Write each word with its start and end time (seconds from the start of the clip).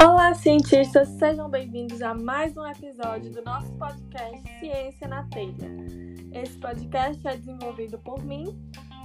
Olá, 0.00 0.34
cientistas! 0.34 1.08
Sejam 1.08 1.48
bem-vindos 1.48 2.00
a 2.02 2.14
mais 2.14 2.56
um 2.56 2.66
episódio 2.66 3.32
do 3.32 3.42
nosso 3.42 3.70
podcast 3.72 4.42
Ciência 4.60 5.08
na 5.08 5.24
Telha. 5.24 5.70
Esse 6.32 6.56
podcast 6.58 7.26
é 7.26 7.36
desenvolvido 7.36 7.98
por 7.98 8.22
mim, 8.24 8.56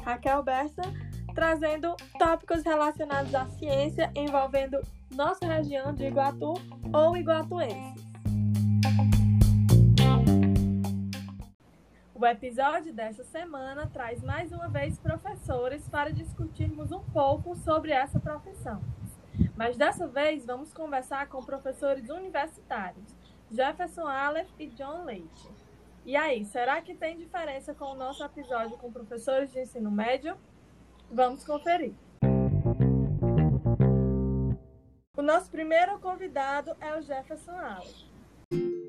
Raquel 0.04 0.44
Bessa, 0.44 0.82
trazendo 1.34 1.96
tópicos 2.20 2.64
relacionados 2.64 3.34
à 3.34 3.48
ciência 3.48 4.12
envolvendo 4.16 4.80
nossa 5.16 5.46
região 5.46 5.94
de 5.94 6.06
Iguatu 6.06 6.54
ou 6.94 7.18
iguatuenses. 7.18 8.08
O 12.20 12.26
episódio 12.26 12.92
dessa 12.92 13.24
semana 13.24 13.86
traz 13.94 14.24
mais 14.24 14.52
uma 14.52 14.68
vez 14.68 14.98
professores 14.98 15.88
para 15.88 16.12
discutirmos 16.12 16.92
um 16.92 17.04
pouco 17.04 17.56
sobre 17.56 17.92
essa 17.92 18.20
profissão. 18.20 18.82
Mas 19.56 19.78
dessa 19.78 20.08
vez 20.08 20.44
vamos 20.44 20.74
conversar 20.74 21.28
com 21.28 21.46
professores 21.46 22.10
universitários, 22.10 23.16
Jefferson 23.52 24.08
Aleph 24.08 24.50
e 24.58 24.66
John 24.66 25.04
Leite. 25.04 25.48
E 26.04 26.16
aí, 26.16 26.44
será 26.44 26.82
que 26.82 26.96
tem 26.96 27.20
diferença 27.20 27.76
com 27.76 27.86
o 27.86 27.96
nosso 27.96 28.24
episódio 28.24 28.80
com 28.80 28.92
professores 28.92 29.52
de 29.52 29.60
ensino 29.60 29.92
médio? 29.92 30.36
Vamos 31.12 31.46
conferir. 31.46 31.94
O 35.16 35.22
nosso 35.22 35.52
primeiro 35.52 36.00
convidado 36.00 36.76
é 36.82 36.98
o 36.98 37.02
Jefferson 37.04 37.52
Aleph. 37.52 38.87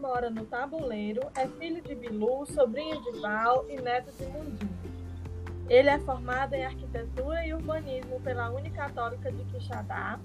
Mora 0.00 0.30
no 0.30 0.44
Tabuleiro, 0.44 1.22
é 1.34 1.46
filho 1.46 1.82
de 1.82 1.94
Bilu, 1.94 2.46
sobrinho 2.46 3.00
de 3.02 3.20
Val 3.20 3.64
e 3.68 3.80
neto 3.80 4.12
de 4.12 4.26
Mundinho. 4.26 4.74
Ele 5.68 5.88
é 5.88 5.98
formado 6.00 6.54
em 6.54 6.64
Arquitetura 6.64 7.46
e 7.46 7.54
Urbanismo 7.54 8.20
pela 8.20 8.50
Unicatólica 8.50 9.32
de 9.32 9.44
Quixadá, 9.44 10.18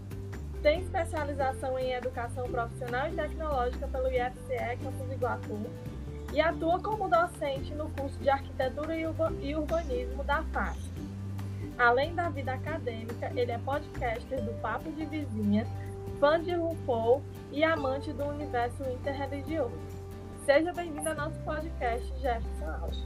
tem 0.62 0.82
especialização 0.82 1.80
em 1.80 1.94
Educação 1.94 2.50
Profissional 2.50 3.08
e 3.08 3.16
Tecnológica 3.16 3.88
pelo 3.88 4.08
IFCE 4.08 4.78
Campus 4.84 5.12
Iguatu 5.12 5.58
e 6.34 6.42
atua 6.42 6.80
como 6.80 7.10
docente 7.10 7.74
no 7.74 7.90
curso 7.92 8.20
de 8.20 8.30
Arquitetura 8.30 8.96
e 8.96 9.56
Urbanismo 9.56 10.24
da 10.24 10.44
FAS. 10.52 10.78
Além 11.78 12.14
da 12.14 12.28
vida 12.28 12.54
acadêmica, 12.54 13.32
ele 13.36 13.52
é 13.52 13.58
podcaster 13.60 14.42
do 14.42 14.54
Papo 14.62 14.92
de 14.92 15.06
Vizinha, 15.06 15.66
fã 16.20 16.42
de 16.42 16.54
RuPaul 16.54 17.24
e 17.52 17.64
amante 17.64 18.12
do 18.12 18.26
universo 18.26 18.84
interreligioso. 18.84 19.80
Seja 20.46 20.74
bem-vindo 20.74 21.08
ao 21.08 21.16
nosso 21.16 21.40
podcast, 21.40 22.06
Jefferson 22.20 22.66
Alves. 22.82 23.00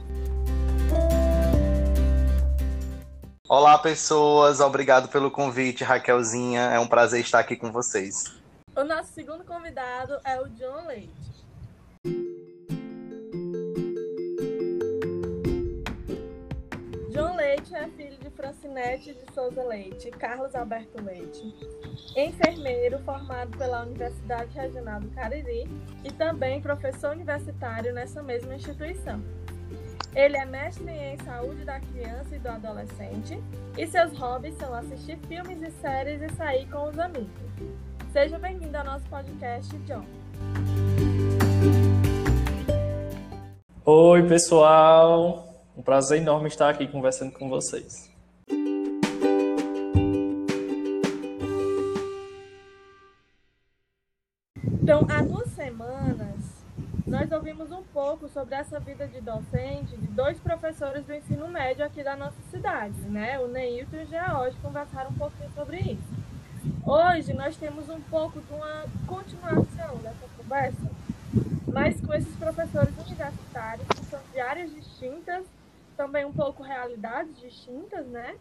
Olá, 3.48 3.78
pessoas. 3.78 4.60
Obrigado 4.60 5.08
pelo 5.08 5.30
convite, 5.30 5.84
Raquelzinha. 5.84 6.62
É 6.62 6.80
um 6.80 6.86
prazer 6.86 7.20
estar 7.20 7.38
aqui 7.38 7.56
com 7.56 7.70
vocês. 7.70 8.34
O 8.74 8.82
nosso 8.82 9.12
segundo 9.12 9.44
convidado 9.44 10.18
é 10.24 10.40
o 10.40 10.48
John 10.48 10.86
Leite. 10.86 11.12
John 17.10 17.36
Leite 17.36 17.74
é 17.76 17.88
Francinete 18.44 19.14
de 19.14 19.32
Souza 19.32 19.62
Leite 19.64 20.10
Carlos 20.10 20.54
Alberto 20.54 21.02
Leite, 21.02 21.54
enfermeiro 22.14 22.98
formado 22.98 23.56
pela 23.56 23.84
Universidade 23.84 24.54
Regional 24.54 25.00
do 25.00 25.08
Cariri 25.12 25.66
e 26.04 26.12
também 26.12 26.60
professor 26.60 27.12
universitário 27.12 27.94
nessa 27.94 28.22
mesma 28.22 28.54
instituição. 28.54 29.22
Ele 30.14 30.36
é 30.36 30.44
mestre 30.44 30.90
em 30.90 31.16
saúde 31.24 31.64
da 31.64 31.80
criança 31.80 32.36
e 32.36 32.38
do 32.38 32.48
adolescente 32.50 33.42
e 33.78 33.86
seus 33.86 34.14
hobbies 34.18 34.54
são 34.58 34.74
assistir 34.74 35.16
filmes 35.26 35.62
e 35.62 35.70
séries 35.80 36.20
e 36.20 36.28
sair 36.36 36.70
com 36.70 36.90
os 36.90 36.98
amigos. 36.98 37.30
Seja 38.12 38.38
bem-vindo 38.38 38.76
ao 38.76 38.84
nosso 38.84 39.06
podcast, 39.06 39.74
John. 39.78 40.04
Oi, 43.86 44.22
pessoal. 44.28 45.48
Um 45.74 45.82
prazer 45.82 46.20
enorme 46.20 46.48
estar 46.48 46.68
aqui 46.68 46.86
conversando 46.86 47.32
com 47.32 47.48
vocês. 47.48 48.13
Sobre 58.34 58.56
essa 58.56 58.80
vida 58.80 59.06
de 59.06 59.20
docente 59.20 59.96
de 59.96 60.08
dois 60.08 60.36
professores 60.40 61.04
do 61.06 61.14
ensino 61.14 61.46
médio 61.46 61.84
aqui 61.84 62.02
da 62.02 62.16
nossa 62.16 62.36
cidade, 62.50 63.00
né? 63.02 63.38
O 63.38 63.46
Neilton 63.46 63.96
e 63.96 64.02
o 64.02 64.06
George 64.06 64.56
conversaram 64.60 65.10
um 65.10 65.14
pouquinho 65.14 65.48
sobre 65.54 65.78
isso. 65.78 66.24
Hoje 66.84 67.32
nós 67.32 67.56
temos 67.56 67.88
um 67.88 68.00
pouco 68.00 68.40
de 68.40 68.52
uma 68.52 68.86
continuação 69.06 69.98
dessa 69.98 70.26
conversa, 70.36 70.90
mas 71.72 72.00
com 72.00 72.12
esses 72.12 72.34
professores 72.34 72.92
universitários 73.06 73.86
que 73.86 74.04
são 74.06 74.20
de 74.32 74.40
áreas 74.40 74.74
distintas 74.74 75.44
também 75.96 76.24
um 76.24 76.32
pouco 76.32 76.64
realidades 76.64 77.38
distintas, 77.40 78.04
né? 78.06 78.34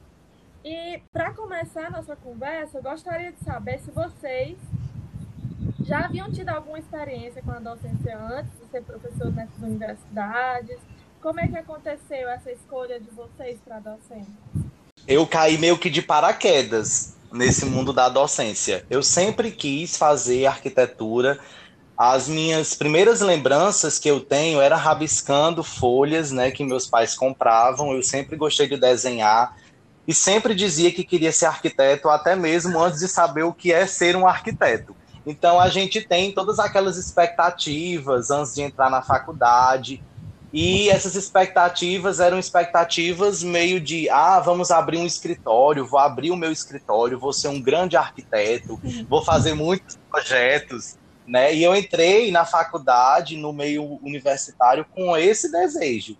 E 0.65 1.03
para 1.11 1.31
começar 1.33 1.85
a 1.85 1.91
nossa 1.91 2.15
conversa, 2.15 2.79
eu 2.79 2.81
gostaria 2.81 3.31
de 3.31 3.43
saber 3.43 3.77
se 3.77 3.91
vocês 3.91 4.57
já 5.83 6.05
haviam 6.05 6.31
tido 6.31 6.49
alguma 6.49 6.79
experiência 6.79 7.41
com 7.41 7.51
a 7.51 7.59
docência 7.59 8.17
antes 8.17 8.51
de 8.59 8.71
ser 8.71 8.81
professor 8.83 9.31
nessas 9.33 9.61
universidades. 9.61 10.77
Como 11.21 11.39
é 11.39 11.47
que 11.47 11.57
aconteceu 11.57 12.29
essa 12.29 12.51
escolha 12.51 12.99
de 12.99 13.09
vocês 13.11 13.59
para 13.65 13.79
docência? 13.79 14.33
Eu 15.07 15.27
caí 15.27 15.57
meio 15.57 15.77
que 15.77 15.89
de 15.89 16.01
paraquedas 16.01 17.15
nesse 17.31 17.65
mundo 17.65 17.91
da 17.91 18.09
docência. 18.09 18.85
Eu 18.89 19.03
sempre 19.03 19.51
quis 19.51 19.97
fazer 19.97 20.45
arquitetura 20.45 21.39
as 21.97 22.27
minhas 22.27 22.73
primeiras 22.73 23.21
lembranças 23.21 23.99
que 23.99 24.09
eu 24.09 24.19
tenho 24.19 24.59
era 24.59 24.75
rabiscando 24.75 25.63
folhas, 25.63 26.31
né, 26.31 26.49
que 26.49 26.63
meus 26.63 26.87
pais 26.87 27.15
compravam. 27.15 27.93
Eu 27.93 28.01
sempre 28.01 28.35
gostei 28.35 28.67
de 28.67 28.77
desenhar 28.77 29.55
e 30.07 30.13
sempre 30.13 30.55
dizia 30.55 30.91
que 30.91 31.03
queria 31.03 31.31
ser 31.31 31.45
arquiteto, 31.45 32.09
até 32.09 32.35
mesmo 32.35 32.79
antes 32.79 32.99
de 32.99 33.07
saber 33.07 33.43
o 33.43 33.53
que 33.53 33.71
é 33.71 33.85
ser 33.85 34.15
um 34.15 34.27
arquiteto. 34.27 34.95
Então 35.25 35.59
a 35.59 35.69
gente 35.69 36.01
tem 36.01 36.31
todas 36.31 36.59
aquelas 36.59 36.97
expectativas 36.97 38.29
antes 38.29 38.53
de 38.53 38.61
entrar 38.61 38.89
na 38.89 39.01
faculdade. 39.01 40.01
E 40.51 40.89
essas 40.89 41.15
expectativas 41.15 42.19
eram 42.19 42.37
expectativas 42.37 43.41
meio 43.41 43.79
de, 43.79 44.07
ah, 44.09 44.39
vamos 44.39 44.69
abrir 44.69 44.97
um 44.97 45.05
escritório, 45.05 45.87
vou 45.87 45.99
abrir 45.99 46.29
o 46.29 46.35
meu 46.35 46.51
escritório, 46.51 47.19
vou 47.19 47.33
ser 47.33 47.47
um 47.47 47.59
grande 47.59 47.97
arquiteto, 47.97 48.79
vou 49.09 49.25
fazer 49.25 49.55
muitos 49.55 49.97
projetos 50.11 50.95
né? 51.27 51.53
E 51.53 51.63
eu 51.63 51.75
entrei 51.75 52.31
na 52.31 52.45
faculdade, 52.45 53.37
no 53.37 53.53
meio 53.53 53.99
universitário, 54.03 54.85
com 54.85 55.15
esse 55.17 55.51
desejo. 55.51 56.17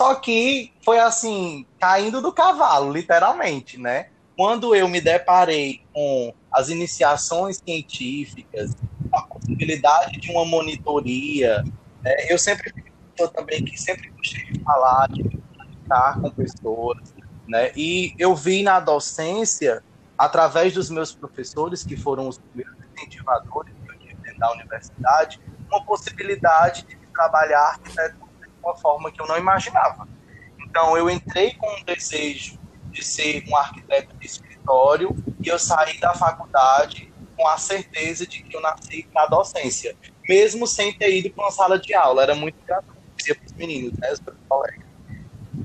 Só 0.00 0.14
que 0.14 0.72
foi 0.84 0.98
assim, 0.98 1.66
caindo 1.78 2.20
do 2.20 2.32
cavalo, 2.32 2.92
literalmente, 2.92 3.78
né? 3.78 4.08
Quando 4.40 4.74
eu 4.74 4.88
me 4.88 5.02
deparei 5.02 5.82
com 5.92 6.32
as 6.50 6.70
iniciações 6.70 7.58
científicas, 7.58 8.74
a 9.12 9.20
possibilidade 9.20 10.18
de 10.18 10.30
uma 10.30 10.46
monitoria, 10.46 11.62
né? 12.02 12.14
eu 12.26 12.38
sempre 12.38 12.72
fui 13.18 13.28
também 13.34 13.62
que 13.62 13.78
sempre 13.78 14.08
gostei 14.08 14.46
de 14.46 14.58
falar, 14.60 15.08
de 15.08 15.24
comunicar 15.24 16.18
com 16.22 16.30
pessoas, 16.30 17.14
né? 17.46 17.70
E 17.76 18.14
eu 18.18 18.34
vi 18.34 18.62
na 18.62 18.80
docência, 18.80 19.84
através 20.16 20.72
dos 20.72 20.88
meus 20.88 21.14
professores, 21.14 21.84
que 21.84 21.94
foram 21.94 22.26
os 22.26 22.38
primeiros 22.38 22.78
incentivadores 22.94 23.74
da 24.38 24.52
universidade, 24.52 25.38
uma 25.70 25.84
possibilidade 25.84 26.86
de 26.86 26.96
trabalhar 27.12 27.72
arquitetura 27.72 28.30
de 28.40 28.64
uma 28.64 28.74
forma 28.74 29.12
que 29.12 29.20
eu 29.20 29.26
não 29.26 29.36
imaginava. 29.36 30.08
Então, 30.66 30.96
eu 30.96 31.10
entrei 31.10 31.52
com 31.56 31.68
um 31.78 31.84
desejo 31.84 32.58
de 32.90 33.04
ser 33.04 33.44
um 33.48 33.56
arquiteto 33.56 34.14
de 34.16 34.26
escritório 34.26 35.14
e 35.42 35.48
eu 35.48 35.58
saí 35.58 35.98
da 36.00 36.14
faculdade 36.14 37.12
com 37.36 37.48
a 37.48 37.56
certeza 37.56 38.26
de 38.26 38.42
que 38.42 38.54
eu 38.54 38.60
nasci 38.60 39.08
na 39.14 39.26
docência, 39.26 39.96
mesmo 40.28 40.66
sem 40.66 40.92
ter 40.92 41.16
ido 41.16 41.30
para 41.30 41.44
uma 41.44 41.50
sala 41.50 41.78
de 41.78 41.94
aula. 41.94 42.22
Era 42.22 42.34
muito 42.34 42.56
gratuito 42.66 43.00
para 43.16 43.46
os 43.46 43.52
meninos, 43.54 43.98
né, 43.98 44.12
os 44.12 44.20
colegas. 44.48 44.90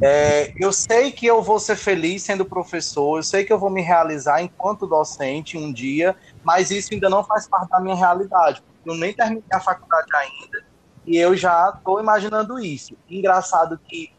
É, 0.01 0.53
eu 0.59 0.73
sei 0.73 1.11
que 1.11 1.25
eu 1.25 1.41
vou 1.41 1.59
ser 1.59 1.75
feliz 1.75 2.23
sendo 2.23 2.45
professor, 2.45 3.17
eu 3.17 3.23
sei 3.23 3.45
que 3.45 3.53
eu 3.53 3.59
vou 3.59 3.69
me 3.69 3.81
realizar 3.81 4.41
enquanto 4.41 4.87
docente 4.87 5.57
um 5.57 5.71
dia, 5.71 6.15
mas 6.43 6.71
isso 6.71 6.93
ainda 6.93 7.09
não 7.09 7.23
faz 7.23 7.47
parte 7.47 7.69
da 7.69 7.79
minha 7.79 7.95
realidade. 7.95 8.63
Eu 8.85 8.95
nem 8.95 9.13
terminei 9.13 9.43
a 9.51 9.59
faculdade 9.59 10.07
ainda 10.15 10.65
e 11.05 11.17
eu 11.17 11.35
já 11.35 11.73
estou 11.75 11.99
imaginando 11.99 12.59
isso. 12.59 12.95
Engraçado 13.09 13.79
que 13.87 14.11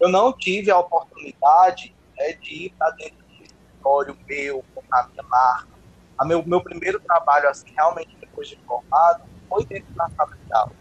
eu 0.00 0.08
não 0.08 0.32
tive 0.32 0.70
a 0.70 0.78
oportunidade 0.78 1.94
né, 2.22 2.32
de 2.34 2.66
ir 2.66 2.74
para 2.78 2.90
dentro 2.92 3.18
do 3.26 3.42
escritório 3.42 4.16
meu, 4.28 4.64
com 4.74 4.82
a 4.90 5.08
minha 5.08 5.22
marca. 5.24 5.72
A 6.16 6.24
meu, 6.24 6.46
meu 6.46 6.62
primeiro 6.62 7.00
trabalho, 7.00 7.48
assim, 7.48 7.66
realmente 7.74 8.16
depois 8.20 8.48
de 8.48 8.56
formado, 8.64 9.24
foi 9.48 9.64
dentro 9.66 9.92
da 9.94 10.08
sala 10.10 10.36
de 10.36 10.54
aula. 10.54 10.72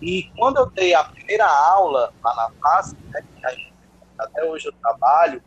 E 0.00 0.30
quando 0.36 0.58
eu 0.58 0.66
dei 0.70 0.94
a 0.94 1.04
primeira 1.04 1.46
aula 1.46 2.12
lá 2.22 2.34
na 2.34 2.50
FASC, 2.60 2.96
né, 3.08 3.22
que 3.22 3.50
gente, 3.50 3.72
até 4.18 4.44
hoje 4.44 4.66
eu 4.66 4.72
trabalho, 4.72 5.42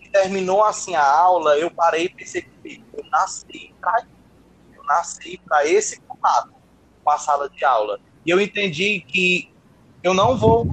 e 0.00 0.08
terminou 0.08 0.62
assim 0.62 0.94
a 0.94 1.04
aula, 1.04 1.58
eu 1.58 1.70
parei 1.70 2.04
e 2.04 2.08
pensei 2.08 2.42
que 2.42 2.84
eu 2.92 3.04
nasci 3.10 3.74
para 3.80 4.04
eu 4.74 4.84
nasci 4.84 5.40
para 5.46 5.66
esse 5.66 6.00
formato, 6.06 6.52
com 7.02 7.10
a 7.10 7.18
sala 7.18 7.48
de 7.48 7.64
aula. 7.64 8.00
E 8.24 8.30
eu 8.30 8.40
entendi 8.40 9.00
que 9.00 9.52
eu 10.02 10.12
não 10.12 10.36
vou, 10.36 10.66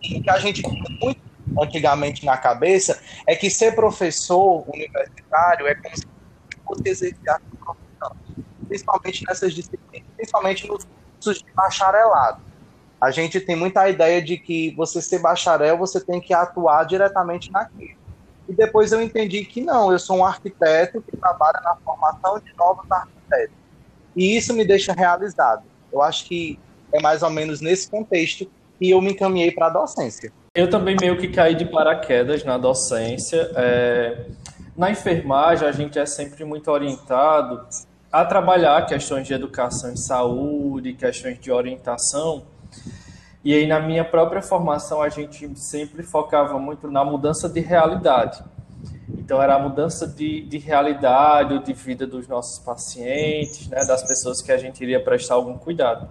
que 0.00 0.28
a 0.28 0.38
gente 0.38 0.62
tinha 0.62 0.98
muito 1.00 1.23
antigamente 1.60 2.24
na 2.24 2.36
cabeça, 2.36 3.00
é 3.26 3.34
que 3.34 3.50
ser 3.50 3.74
professor 3.74 4.64
universitário 4.68 5.66
é 5.66 5.74
como 5.74 5.96
se 5.96 6.06
fosse 6.64 6.82
exercer 6.86 7.30
a 7.30 7.40
profissão, 7.64 8.16
principalmente 8.66 9.24
nessas 9.26 9.52
disciplinas, 9.52 10.08
principalmente 10.16 10.66
nos 10.66 10.86
cursos 11.14 11.42
de 11.42 11.52
bacharelado. 11.52 12.42
A 13.00 13.10
gente 13.10 13.40
tem 13.40 13.54
muita 13.54 13.88
ideia 13.88 14.22
de 14.22 14.38
que 14.38 14.74
você 14.74 15.02
ser 15.02 15.18
bacharel, 15.18 15.76
você 15.76 16.00
tem 16.00 16.20
que 16.20 16.32
atuar 16.32 16.84
diretamente 16.84 17.50
naquilo. 17.50 17.98
E 18.48 18.52
depois 18.52 18.92
eu 18.92 19.02
entendi 19.02 19.44
que 19.44 19.60
não, 19.60 19.92
eu 19.92 19.98
sou 19.98 20.18
um 20.18 20.24
arquiteto 20.24 21.02
que 21.02 21.16
trabalha 21.16 21.60
na 21.62 21.76
formação 21.76 22.38
de 22.40 22.54
novos 22.56 22.90
arquitetos. 22.90 23.56
E 24.16 24.36
isso 24.36 24.54
me 24.54 24.64
deixa 24.64 24.92
realizado. 24.92 25.64
Eu 25.92 26.02
acho 26.02 26.26
que 26.26 26.58
é 26.92 27.00
mais 27.00 27.22
ou 27.22 27.30
menos 27.30 27.60
nesse 27.60 27.90
contexto 27.90 28.50
que 28.78 28.90
eu 28.90 29.00
me 29.00 29.12
encaminhei 29.12 29.50
para 29.50 29.66
a 29.66 29.70
docência. 29.70 30.32
Eu 30.56 30.70
também 30.70 30.94
meio 31.00 31.18
que 31.18 31.26
caí 31.26 31.56
de 31.56 31.64
paraquedas 31.64 32.44
na 32.44 32.56
docência. 32.56 33.50
É... 33.56 34.26
Na 34.76 34.88
enfermagem, 34.88 35.66
a 35.66 35.72
gente 35.72 35.98
é 35.98 36.06
sempre 36.06 36.44
muito 36.44 36.70
orientado 36.70 37.66
a 38.12 38.24
trabalhar 38.24 38.86
questões 38.86 39.26
de 39.26 39.34
educação 39.34 39.92
e 39.92 39.98
saúde, 39.98 40.92
questões 40.92 41.40
de 41.40 41.50
orientação. 41.50 42.44
E 43.42 43.52
aí, 43.52 43.66
na 43.66 43.80
minha 43.80 44.04
própria 44.04 44.40
formação, 44.40 45.02
a 45.02 45.08
gente 45.08 45.58
sempre 45.58 46.04
focava 46.04 46.56
muito 46.56 46.88
na 46.88 47.04
mudança 47.04 47.48
de 47.48 47.58
realidade. 47.58 48.40
Então, 49.08 49.42
era 49.42 49.56
a 49.56 49.58
mudança 49.58 50.06
de, 50.06 50.42
de 50.42 50.58
realidade, 50.58 51.64
de 51.64 51.72
vida 51.72 52.06
dos 52.06 52.28
nossos 52.28 52.60
pacientes, 52.60 53.66
né, 53.68 53.84
das 53.86 54.04
pessoas 54.04 54.40
que 54.40 54.52
a 54.52 54.56
gente 54.56 54.80
iria 54.84 55.02
prestar 55.02 55.34
algum 55.34 55.58
cuidado. 55.58 56.08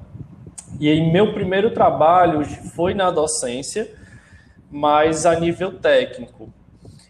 E 0.81 0.89
aí, 0.89 0.99
meu 1.09 1.33
primeiro 1.33 1.71
trabalho 1.71 2.43
foi 2.75 2.93
na 2.93 3.09
docência, 3.09 4.02
mas 4.73 5.25
a 5.25 5.39
nível 5.39 5.79
técnico. 5.79 6.51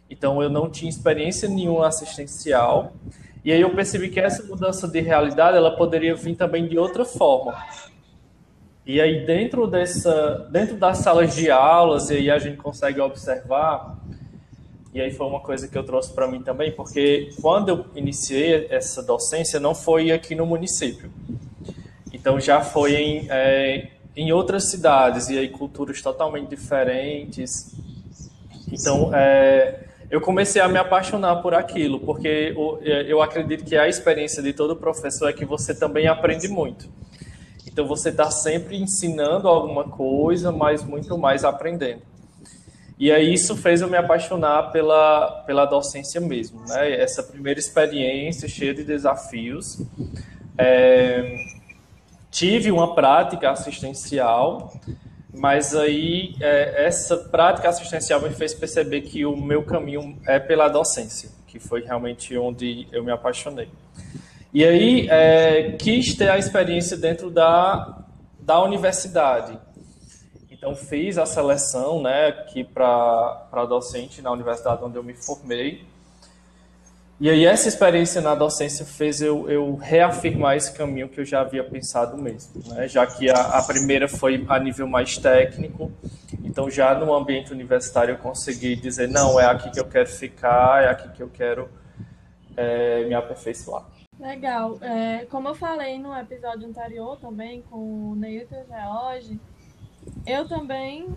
Então, 0.09 0.43
eu 0.43 0.49
não 0.49 0.69
tinha 0.69 0.89
experiência 0.89 1.47
nenhuma 1.47 1.87
assistencial. 1.87 2.93
E 3.43 3.51
aí 3.51 3.61
eu 3.61 3.73
percebi 3.73 4.09
que 4.09 4.19
essa 4.19 4.43
mudança 4.43 4.87
de 4.87 4.99
realidade 4.99 5.57
ela 5.57 5.75
poderia 5.75 6.13
vir 6.13 6.35
também 6.35 6.67
de 6.67 6.77
outra 6.77 7.05
forma. 7.05 7.55
E 8.85 8.99
aí 8.99 9.25
dentro 9.25 9.65
dessa, 9.65 10.47
dentro 10.51 10.75
das 10.75 10.97
salas 10.97 11.33
de 11.33 11.49
aulas, 11.49 12.09
e 12.09 12.15
aí 12.15 12.29
a 12.29 12.37
gente 12.37 12.57
consegue 12.57 12.99
observar, 12.99 13.97
e 14.93 14.99
aí 15.01 15.11
foi 15.11 15.25
uma 15.25 15.39
coisa 15.39 15.67
que 15.67 15.77
eu 15.77 15.83
trouxe 15.83 16.13
para 16.13 16.27
mim 16.27 16.43
também, 16.43 16.71
porque 16.71 17.29
quando 17.41 17.69
eu 17.69 17.85
iniciei 17.95 18.67
essa 18.69 19.01
docência 19.01 19.59
não 19.59 19.73
foi 19.73 20.11
aqui 20.11 20.35
no 20.35 20.45
município. 20.45 21.09
Então 22.11 22.39
já 22.39 22.61
foi 22.61 22.95
em, 22.95 23.27
é, 23.29 23.87
em 24.15 24.31
outras 24.31 24.69
cidades 24.69 25.29
e 25.29 25.37
aí 25.37 25.49
culturas 25.49 26.01
totalmente 26.01 26.49
diferentes. 26.49 27.73
Então 28.71 29.11
é, 29.13 29.85
eu 30.09 30.21
comecei 30.21 30.61
a 30.61 30.67
me 30.67 30.77
apaixonar 30.77 31.37
por 31.37 31.53
aquilo, 31.53 31.99
porque 31.99 32.55
é, 32.81 33.11
eu 33.11 33.21
acredito 33.21 33.65
que 33.65 33.75
a 33.75 33.87
experiência 33.87 34.43
de 34.43 34.53
todo 34.53 34.75
professor 34.75 35.29
é 35.29 35.33
que 35.33 35.45
você 35.45 35.73
também 35.73 36.07
aprende 36.07 36.47
muito. 36.47 36.87
Então 37.65 37.87
você 37.87 38.09
está 38.09 38.29
sempre 38.29 38.77
ensinando 38.77 39.47
alguma 39.47 39.85
coisa, 39.85 40.51
mas 40.51 40.83
muito 40.83 41.17
mais 41.17 41.43
aprendendo. 41.43 42.01
E 42.99 43.11
aí 43.11 43.33
isso 43.33 43.57
fez 43.57 43.81
eu 43.81 43.89
me 43.89 43.97
apaixonar 43.97 44.71
pela, 44.71 45.43
pela 45.47 45.65
docência 45.65 46.21
mesmo, 46.21 46.61
né? 46.67 46.91
Essa 47.01 47.23
primeira 47.23 47.59
experiência 47.59 48.47
cheia 48.47 48.73
de 48.73 48.83
desafios. 48.83 49.81
É, 50.57 51.35
tive 52.33 52.71
uma 52.71 52.95
prática 52.95 53.51
assistencial, 53.51 54.73
mas 55.31 55.75
aí 55.75 56.35
é, 56.41 56.85
essa 56.85 57.15
prática 57.15 57.69
assistencial 57.69 58.19
me 58.21 58.31
fez 58.31 58.55
perceber 58.55 59.01
que 59.01 59.23
o 59.23 59.37
meu 59.37 59.63
caminho 59.63 60.17
é 60.27 60.39
pela 60.39 60.67
docência, 60.67 61.29
que 61.47 61.59
foi 61.59 61.81
realmente 61.83 62.35
onde 62.35 62.87
eu 62.91 63.03
me 63.03 63.11
apaixonei. 63.11 63.69
E 64.51 64.65
aí 64.65 65.07
é, 65.09 65.73
quis 65.73 66.15
ter 66.15 66.29
a 66.29 66.37
experiência 66.37 66.97
dentro 66.97 67.29
da, 67.29 68.03
da 68.39 68.61
universidade. 68.63 69.57
Então 70.49 70.75
fiz 70.75 71.19
a 71.19 71.25
seleção, 71.27 72.01
né, 72.01 72.27
aqui 72.27 72.63
para 72.63 73.65
docente 73.69 74.21
na 74.23 74.31
universidade 74.31 74.83
onde 74.83 74.97
eu 74.97 75.03
me 75.03 75.13
formei. 75.13 75.85
E 77.23 77.29
aí 77.29 77.45
essa 77.45 77.69
experiência 77.69 78.19
na 78.19 78.35
docência 78.35 78.85
fez 78.85 79.21
eu, 79.21 79.49
eu 79.49 79.77
reafirmar 79.77 80.57
esse 80.57 80.73
caminho 80.73 81.07
que 81.07 81.21
eu 81.21 81.23
já 81.23 81.39
havia 81.39 81.63
pensado 81.63 82.17
mesmo, 82.17 82.61
né? 82.67 82.85
já 82.85 83.07
que 83.07 83.29
a, 83.29 83.59
a, 83.59 83.63
primeira 83.63 84.09
foi 84.09 84.45
a 84.49 84.59
nível 84.59 84.85
mais 84.89 85.17
técnico, 85.17 85.89
então 86.43 86.69
já 86.69 86.93
no 86.93 87.13
ambiente 87.13 87.53
universitário 87.53 88.11
eu 88.11 88.17
consegui 88.17 88.75
dizer, 88.75 89.07
não, 89.07 89.39
é 89.39 89.45
aqui 89.45 89.71
que 89.71 89.79
eu 89.79 89.85
quero 89.85 90.09
ficar, 90.09 90.83
é 90.83 90.89
aqui 90.89 91.07
que 91.13 91.23
eu 91.23 91.29
quero 91.29 91.69
é, 92.57 93.05
me 93.05 93.13
aperfeiçoar. 93.13 93.85
Legal. 94.19 94.77
É, 94.81 95.25
como 95.31 95.47
eu 95.47 95.55
falei 95.55 95.97
no 95.97 96.13
episódio 96.13 96.67
anterior 96.67 97.17
também 97.21 97.63
com 97.69 98.11
o 98.11 98.15
Neilton 98.15 98.65
George, 98.67 99.39
eu 100.27 100.45
também 100.45 101.07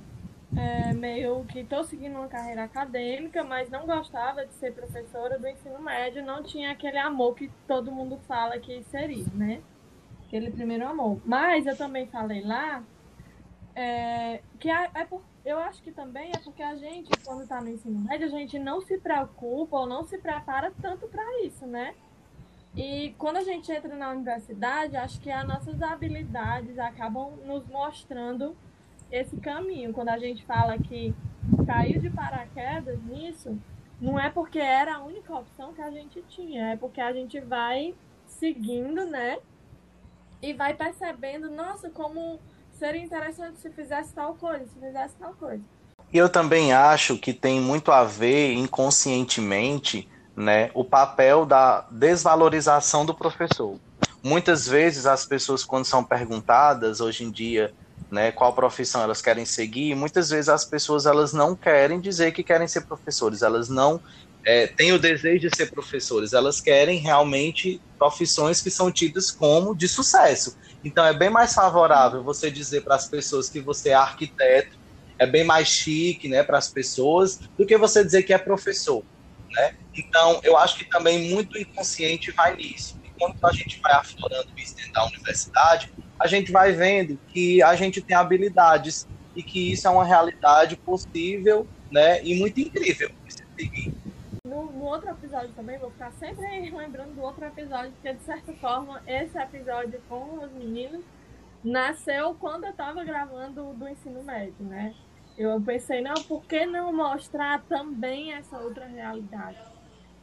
é, 0.56 0.93
meio 0.94 1.44
que 1.44 1.61
estou 1.61 1.85
seguindo 1.85 2.17
uma 2.17 2.29
carreira 2.29 2.64
acadêmica, 2.64 3.44
mas 3.44 3.69
não 3.69 3.87
gostava 3.87 4.47
de 4.47 4.55
ser 4.55 4.73
professora 4.73 5.38
do 5.38 5.47
ensino 5.47 5.79
médio, 5.81 6.25
não 6.25 6.43
tinha 6.43 6.70
aquele 6.70 6.99
amor 6.99 7.35
que 7.35 7.50
todo 7.67 7.93
mundo 7.93 8.19
fala 8.26 8.58
que 8.58 8.82
seria, 8.85 9.26
né? 9.35 9.62
Aquele 10.26 10.50
primeiro 10.50 10.87
amor. 10.87 11.20
Mas 11.25 11.67
eu 11.67 11.76
também 11.76 12.06
falei 12.06 12.43
lá 12.43 12.82
é, 13.75 14.41
que 14.58 14.70
é, 14.70 14.91
é 14.94 15.05
por, 15.05 15.23
eu 15.44 15.58
acho 15.58 15.82
que 15.82 15.93
também 15.93 16.32
é 16.35 16.38
porque 16.38 16.62
a 16.62 16.75
gente, 16.75 17.11
quando 17.25 17.43
está 17.43 17.61
no 17.61 17.69
ensino 17.69 18.00
médio, 18.00 18.26
a 18.26 18.31
gente 18.31 18.59
não 18.59 18.81
se 18.81 18.97
preocupa 18.99 19.76
ou 19.76 19.87
não 19.87 20.02
se 20.05 20.17
prepara 20.17 20.73
tanto 20.81 21.06
para 21.06 21.23
isso, 21.44 21.67
né? 21.67 21.94
E 22.75 23.14
quando 23.19 23.37
a 23.37 23.43
gente 23.43 23.70
entra 23.70 23.94
na 23.94 24.11
universidade, 24.11 24.97
acho 24.97 25.20
que 25.20 25.31
as 25.31 25.47
nossas 25.47 25.81
habilidades 25.82 26.79
acabam 26.79 27.37
nos 27.44 27.67
mostrando 27.69 28.56
esse 29.11 29.37
caminho. 29.37 29.93
Quando 29.93 30.08
a 30.08 30.19
gente 30.19 30.44
fala 30.44 30.79
que 30.79 31.14
caiu 31.66 32.00
de 32.00 32.11
paraquedas 32.11 32.99
nisso, 33.04 33.57
não 34.00 34.19
é 34.19 34.28
porque 34.31 34.59
era 34.59 34.97
a 34.97 35.02
única 35.02 35.35
opção 35.35 35.73
que 35.73 35.81
a 35.81 35.90
gente 35.90 36.23
tinha, 36.28 36.73
é 36.73 36.76
porque 36.76 37.00
a 37.00 37.12
gente 37.12 37.40
vai 37.40 37.95
seguindo, 38.26 39.07
né? 39.07 39.38
E 40.42 40.52
vai 40.52 40.75
percebendo, 40.75 41.50
nossa, 41.50 41.88
como 41.88 42.38
seria 42.73 43.02
interessante 43.02 43.59
se 43.59 43.71
fizesse 43.71 44.12
tal 44.12 44.35
coisa, 44.35 44.66
se 44.66 44.78
fizesse 44.78 45.14
tal 45.16 45.33
coisa. 45.35 45.62
E 46.12 46.19
eu 46.19 46.28
também 46.28 46.73
acho 46.73 47.19
que 47.19 47.33
tem 47.33 47.61
muito 47.61 47.90
a 47.90 48.04
ver 48.04 48.52
inconscientemente, 48.52 50.09
né, 50.37 50.71
o 50.75 50.85
papel 50.85 51.47
da 51.47 51.87
desvalorização 51.90 53.07
do 53.07 53.14
professor. 53.14 53.78
Muitas 54.23 54.69
vezes 54.69 55.07
as 55.07 55.25
pessoas 55.25 55.64
quando 55.64 55.87
são 55.87 56.04
perguntadas 56.04 57.00
hoje 57.00 57.25
em 57.25 57.31
dia 57.31 57.73
né, 58.11 58.31
qual 58.31 58.53
profissão 58.53 59.03
elas 59.03 59.21
querem 59.21 59.45
seguir, 59.45 59.95
muitas 59.95 60.31
vezes 60.31 60.49
as 60.49 60.65
pessoas 60.65 61.07
elas 61.07 61.33
não 61.33 61.57
querem 61.57 62.01
dizer 62.01 62.33
que 62.33 62.43
querem 62.43 62.69
ser 62.69 62.83
professores, 62.83 63.43
elas 63.43 63.69
não 63.69 64.01
é, 64.45 64.69
têm 64.69 64.93
o 64.93 64.99
desejo 64.99 65.49
de 65.49 65.57
ser 65.57 65.67
professores, 65.71 66.33
elas 66.33 66.61
querem 66.61 66.99
realmente 66.99 67.81
profissões 67.99 68.61
que 68.61 68.71
são 68.71 68.93
tidas 68.93 69.31
como 69.31 69.75
de 69.75 69.89
sucesso. 69.89 70.57
Então 70.85 71.05
é 71.05 71.13
bem 71.13 71.29
mais 71.29 71.53
favorável 71.53 72.23
você 72.23 72.49
dizer 72.49 72.83
para 72.83 72.95
as 72.95 73.09
pessoas 73.09 73.49
que 73.49 73.61
você 73.61 73.89
é 73.89 73.95
arquiteto, 73.95 74.79
é 75.19 75.27
bem 75.27 75.43
mais 75.43 75.67
chique, 75.67 76.29
né, 76.29 76.45
para 76.45 76.59
as 76.59 76.69
pessoas, 76.69 77.41
do 77.59 77.67
que 77.67 77.77
você 77.77 78.05
dizer 78.05 78.23
que 78.23 78.33
é 78.33 78.39
professor, 78.39 79.03
né? 79.51 79.75
Então 79.95 80.41
eu 80.45 80.57
acho 80.57 80.77
que 80.79 80.85
também 80.85 81.31
muito 81.31 81.59
inconsciente 81.59 82.31
vai 82.31 82.55
nisso. 82.55 83.01
E 83.03 83.11
quando 83.19 83.37
a 83.43 83.53
gente 83.53 83.81
vai 83.81 83.95
aflorando 83.95 84.49
isso 84.57 84.77
dentro 84.77 84.93
da 84.93 85.07
universidade, 85.07 85.91
a 86.18 86.26
gente 86.26 86.50
vai 86.50 86.73
vendo 86.73 87.18
que 87.28 87.62
a 87.62 87.75
gente 87.75 88.00
tem 88.00 88.16
habilidades 88.16 89.06
e 89.35 89.42
que 89.42 89.73
isso 89.73 89.87
é 89.87 89.90
uma 89.90 90.04
realidade 90.04 90.76
possível, 90.76 91.66
né, 91.90 92.25
e 92.25 92.38
muito 92.38 92.58
incrível 92.61 93.11
No, 94.44 94.73
no, 94.73 94.85
outro 94.85 95.11
episódio 95.11 95.50
também, 95.54 95.78
vou 95.78 95.90
ficar 95.90 96.12
sempre 96.12 96.70
lembrando 96.70 97.14
do 97.14 97.23
outro 97.23 97.44
episódio, 97.44 97.92
porque 97.92 98.14
de 98.14 98.23
certa 98.25 98.52
forma 98.54 99.02
esse 99.06 99.37
episódio 99.38 100.00
com 100.08 100.42
os 100.42 100.50
meninos 100.52 101.04
nasceu 101.62 102.35
quando 102.35 102.64
eu 102.64 102.70
estava 102.70 103.04
gravando 103.04 103.75
do 103.75 103.88
ensino 103.88 104.23
médio, 104.23 104.54
né? 104.61 104.94
Eu 105.37 105.61
pensei, 105.61 106.00
não, 106.00 106.14
por 106.14 106.44
que 106.44 106.64
não 106.64 106.92
mostrar 106.92 107.62
também 107.68 108.32
essa 108.32 108.58
outra 108.58 108.87
realidade? 108.87 109.58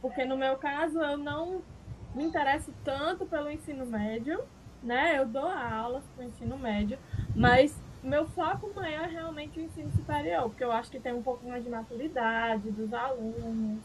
Porque 0.02 0.24
no 0.24 0.36
meu 0.36 0.56
caso 0.56 1.00
eu 1.00 1.16
não 1.16 1.62
me 2.14 2.24
interesso 2.24 2.72
tanto 2.84 3.24
pelo 3.26 3.50
ensino 3.50 3.86
médio, 3.86 4.42
né? 4.84 5.18
Eu 5.18 5.26
dou 5.26 5.48
aulas 5.48 6.04
para 6.14 6.24
o 6.24 6.28
ensino 6.28 6.58
médio, 6.58 6.98
Mas 7.34 7.74
meu 8.02 8.26
foco 8.28 8.70
maior 8.76 9.04
é 9.04 9.12
realmente 9.12 9.58
o 9.58 9.62
ensino 9.62 9.90
superior, 9.92 10.42
porque 10.50 10.62
eu 10.62 10.70
acho 10.70 10.90
que 10.90 11.00
tem 11.00 11.14
um 11.14 11.22
pouco 11.22 11.48
mais 11.48 11.64
de 11.64 11.70
maturidade 11.70 12.70
dos 12.70 12.92
alunos. 12.92 13.82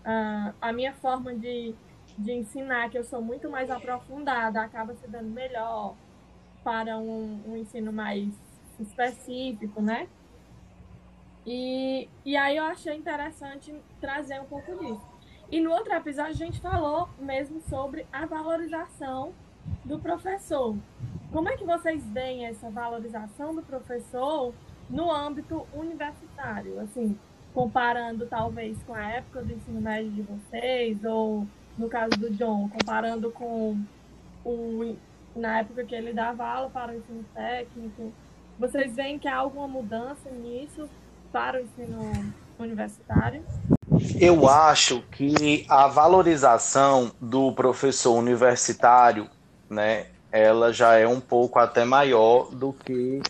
Uh, 0.00 0.54
a 0.58 0.72
minha 0.72 0.94
forma 0.94 1.34
de, 1.34 1.74
de 2.16 2.32
ensinar, 2.32 2.88
que 2.88 2.96
eu 2.96 3.04
sou 3.04 3.20
muito 3.20 3.50
mais 3.50 3.70
aprofundada, 3.70 4.62
acaba 4.62 4.94
se 4.94 5.06
dando 5.06 5.28
melhor 5.28 5.94
para 6.64 6.96
um, 6.96 7.42
um 7.46 7.56
ensino 7.56 7.92
mais 7.92 8.32
específico, 8.80 9.82
né? 9.82 10.08
E, 11.46 12.08
e 12.24 12.36
aí 12.36 12.56
eu 12.56 12.64
achei 12.64 12.94
interessante 12.94 13.74
trazer 14.00 14.40
um 14.40 14.44
pouco 14.44 14.76
disso. 14.78 15.06
E 15.50 15.60
no 15.60 15.70
outro 15.70 15.92
episódio 15.94 16.32
a 16.32 16.36
gente 16.36 16.60
falou 16.60 17.08
mesmo 17.18 17.60
sobre 17.62 18.06
a 18.12 18.26
valorização 18.26 19.34
do 19.88 19.98
professor. 19.98 20.76
Como 21.32 21.48
é 21.48 21.56
que 21.56 21.64
vocês 21.64 22.04
veem 22.10 22.46
essa 22.46 22.70
valorização 22.70 23.54
do 23.54 23.62
professor 23.62 24.52
no 24.88 25.10
âmbito 25.10 25.66
universitário? 25.74 26.78
Assim, 26.80 27.18
comparando 27.54 28.26
talvez 28.26 28.80
com 28.86 28.94
a 28.94 29.04
época 29.04 29.42
do 29.42 29.52
ensino 29.52 29.80
médio 29.80 30.10
de 30.10 30.22
vocês, 30.22 31.02
ou 31.04 31.46
no 31.76 31.88
caso 31.88 32.10
do 32.18 32.30
John, 32.30 32.68
comparando 32.68 33.30
com 33.30 33.76
o, 34.44 34.96
na 35.34 35.60
época 35.60 35.84
que 35.84 35.94
ele 35.94 36.12
dava 36.12 36.46
aula 36.46 36.70
para 36.70 36.92
o 36.92 36.96
ensino 36.96 37.24
técnico. 37.34 38.12
Vocês 38.58 38.94
veem 38.94 39.18
que 39.18 39.28
há 39.28 39.36
alguma 39.36 39.68
mudança 39.68 40.30
nisso 40.30 40.88
para 41.32 41.58
o 41.58 41.62
ensino 41.62 42.10
universitário? 42.58 43.42
Eu 44.20 44.48
acho 44.48 45.02
que 45.10 45.64
a 45.68 45.86
valorização 45.86 47.12
do 47.20 47.52
professor 47.52 48.14
universitário, 48.14 49.28
né, 49.68 50.06
ela 50.30 50.72
já 50.72 50.94
é 50.94 51.06
um 51.06 51.20
pouco 51.20 51.58
até 51.58 51.84
maior 51.84 52.50
do 52.50 52.72
que 52.72 53.22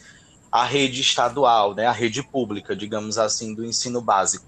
a 0.50 0.64
rede 0.64 1.00
estadual, 1.00 1.75
né, 1.75 1.87
a 1.87 1.92
rede 1.92 2.23
pública, 2.23 2.75
digamos 2.75 3.18
assim, 3.18 3.54
do 3.54 3.64
ensino 3.64 4.00
básico. 4.00 4.47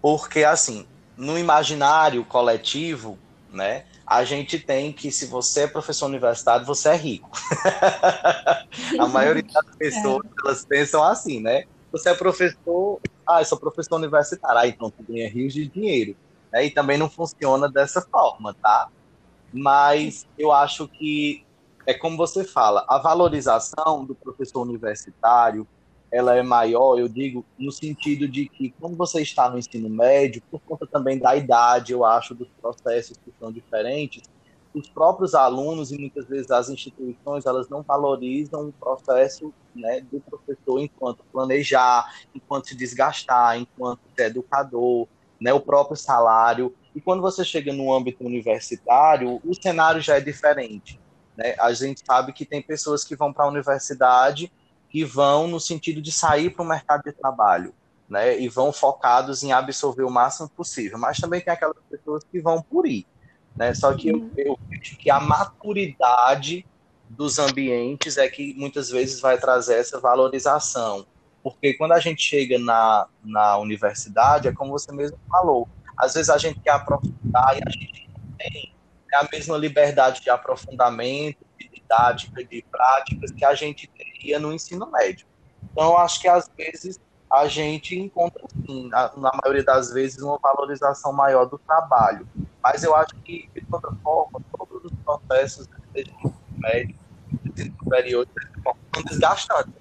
Porque, 0.00 0.44
assim, 0.44 0.86
no 1.16 1.38
imaginário 1.38 2.24
coletivo, 2.24 3.18
né, 3.52 3.84
a 4.06 4.24
gente 4.24 4.58
tem 4.58 4.92
que, 4.92 5.10
se 5.10 5.26
você 5.26 5.62
é 5.62 5.66
professor 5.66 6.06
universitário, 6.06 6.66
você 6.66 6.90
é 6.90 6.96
rico. 6.96 7.30
a 8.98 9.06
maioria 9.06 9.42
das 9.42 9.64
pessoas, 9.76 10.24
é. 10.26 10.28
elas 10.44 10.64
pensam 10.64 11.02
assim, 11.02 11.40
né? 11.40 11.64
Você 11.90 12.10
é 12.10 12.14
professor, 12.14 13.00
ah, 13.26 13.40
eu 13.40 13.44
sou 13.44 13.58
professor 13.58 13.96
universitário, 13.96 14.58
ah, 14.58 14.66
então 14.66 14.90
tu 14.90 15.02
ganha 15.08 15.28
rios 15.28 15.54
de 15.54 15.66
dinheiro. 15.66 16.16
Né? 16.52 16.66
E 16.66 16.70
também 16.70 16.98
não 16.98 17.08
funciona 17.08 17.68
dessa 17.68 18.02
forma, 18.02 18.54
tá? 18.54 18.88
Mas 19.54 20.26
eu 20.36 20.50
acho 20.50 20.88
que 20.88 21.44
é 21.86 21.94
como 21.94 22.16
você 22.16 22.42
fala, 22.42 22.84
a 22.88 22.98
valorização 22.98 24.04
do 24.04 24.14
professor 24.14 24.62
universitário, 24.62 25.66
ela 26.10 26.34
é 26.36 26.42
maior, 26.42 26.98
eu 26.98 27.08
digo, 27.08 27.44
no 27.58 27.72
sentido 27.72 28.26
de 28.28 28.48
que 28.48 28.70
quando 28.80 28.96
você 28.96 29.20
está 29.22 29.48
no 29.50 29.58
ensino 29.58 29.88
médio, 29.88 30.42
por 30.50 30.60
conta 30.60 30.86
também 30.86 31.18
da 31.18 31.36
idade, 31.36 31.92
eu 31.92 32.04
acho, 32.04 32.34
dos 32.34 32.48
processos 32.60 33.16
que 33.16 33.32
são 33.38 33.52
diferentes, 33.52 34.22
os 34.74 34.88
próprios 34.88 35.34
alunos 35.34 35.92
e 35.92 35.98
muitas 35.98 36.26
vezes 36.26 36.50
as 36.50 36.68
instituições 36.68 37.46
elas 37.46 37.68
não 37.68 37.82
valorizam 37.82 38.68
o 38.68 38.72
processo 38.72 39.54
né, 39.74 40.00
do 40.10 40.20
professor 40.20 40.80
enquanto 40.80 41.24
planejar, 41.32 42.12
enquanto 42.34 42.68
se 42.68 42.76
desgastar, 42.76 43.58
enquanto 43.58 44.00
ser 44.16 44.26
educador, 44.26 45.06
né, 45.40 45.52
o 45.52 45.60
próprio 45.60 45.96
salário. 45.96 46.74
E 46.94 47.00
quando 47.00 47.20
você 47.20 47.44
chega 47.44 47.72
no 47.72 47.92
âmbito 47.92 48.24
universitário, 48.24 49.40
o 49.44 49.54
cenário 49.54 50.00
já 50.00 50.16
é 50.16 50.20
diferente. 50.20 51.00
Né? 51.36 51.54
A 51.58 51.72
gente 51.72 52.02
sabe 52.04 52.32
que 52.32 52.44
tem 52.44 52.62
pessoas 52.62 53.04
que 53.04 53.16
vão 53.16 53.32
para 53.32 53.44
a 53.44 53.48
universidade 53.48 54.52
que 54.88 55.04
vão 55.04 55.48
no 55.48 55.58
sentido 55.58 56.00
de 56.00 56.12
sair 56.12 56.50
para 56.50 56.62
o 56.62 56.68
mercado 56.68 57.02
de 57.02 57.12
trabalho. 57.12 57.74
Né, 58.06 58.38
e 58.38 58.50
vão 58.50 58.70
focados 58.70 59.42
em 59.42 59.50
absorver 59.50 60.04
o 60.04 60.10
máximo 60.10 60.46
possível, 60.46 60.98
mas 60.98 61.16
também 61.16 61.40
tem 61.40 61.50
aquelas 61.50 61.78
pessoas 61.90 62.22
que 62.22 62.38
vão 62.38 62.60
por 62.60 62.86
ir, 62.86 63.06
né? 63.56 63.72
Só 63.72 63.94
que 63.94 64.08
eu, 64.08 64.16
uhum. 64.16 64.30
eu 64.36 64.58
vejo 64.68 64.98
que 64.98 65.10
a 65.10 65.18
maturidade 65.18 66.66
dos 67.08 67.38
ambientes 67.38 68.18
é 68.18 68.28
que 68.28 68.54
muitas 68.54 68.90
vezes 68.90 69.20
vai 69.20 69.38
trazer 69.38 69.76
essa 69.76 69.98
valorização. 69.98 71.06
Porque 71.42 71.74
quando 71.74 71.92
a 71.92 71.98
gente 71.98 72.22
chega 72.22 72.58
na, 72.58 73.06
na 73.24 73.56
universidade, 73.58 74.48
é 74.48 74.52
como 74.52 74.72
você 74.72 74.92
mesmo 74.92 75.18
falou, 75.28 75.68
às 75.98 76.14
vezes 76.14 76.30
a 76.30 76.38
gente 76.38 76.60
quer 76.60 76.72
aprofundar 76.72 77.56
e 77.56 77.60
a 77.66 77.70
gente 77.70 78.08
não 78.08 78.36
tem 78.36 78.74
a 79.14 79.28
mesma 79.30 79.56
liberdade 79.56 80.20
de 80.20 80.30
aprofundamento, 80.30 81.38
de 81.58 81.68
didática, 81.68 82.44
de 82.44 82.64
práticas 82.70 83.30
que 83.30 83.44
a 83.44 83.54
gente 83.54 83.86
teria 83.86 84.38
no 84.38 84.52
ensino 84.52 84.90
médio. 84.90 85.26
Então, 85.70 85.96
acho 85.96 86.20
que 86.20 86.28
às 86.28 86.50
vezes 86.56 87.00
a 87.30 87.46
gente 87.46 87.98
encontra, 87.98 88.44
assim, 88.44 88.88
na, 88.88 89.32
maioria 89.42 89.64
das 89.64 89.92
vezes, 89.92 90.22
uma 90.22 90.38
valorização 90.38 91.12
maior 91.12 91.46
do 91.46 91.58
trabalho. 91.58 92.26
Mas 92.62 92.82
eu 92.82 92.94
acho 92.94 93.14
que, 93.16 93.48
de 93.54 93.64
toda 93.66 93.92
forma, 94.02 94.40
todos 94.56 94.84
os 94.84 94.92
processos 95.04 95.68
de 95.92 96.04
médio, 96.56 96.96
de 97.54 97.72
superior, 97.78 98.26
são 98.62 99.02
desgastantes. 99.04 99.74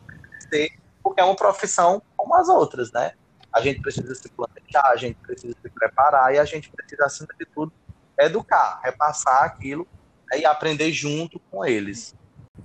Porque 1.03 1.21
é 1.21 1.23
uma 1.23 1.35
profissão 1.35 2.01
como 2.15 2.35
as 2.35 2.47
outras, 2.47 2.91
né? 2.91 3.13
A 3.53 3.61
gente 3.61 3.81
precisa 3.81 4.13
se 4.15 4.29
planejar, 4.29 4.91
a 4.91 4.95
gente 4.95 5.15
precisa 5.15 5.55
se 5.61 5.69
preparar 5.69 6.33
e 6.33 6.39
a 6.39 6.45
gente 6.45 6.69
precisa, 6.69 7.05
acima 7.05 7.29
de 7.39 7.45
tudo, 7.45 7.71
educar, 8.19 8.79
repassar 8.83 9.43
aquilo 9.43 9.87
né, 10.31 10.39
e 10.39 10.45
aprender 10.45 10.91
junto 10.91 11.39
com 11.51 11.63
eles. 11.65 12.15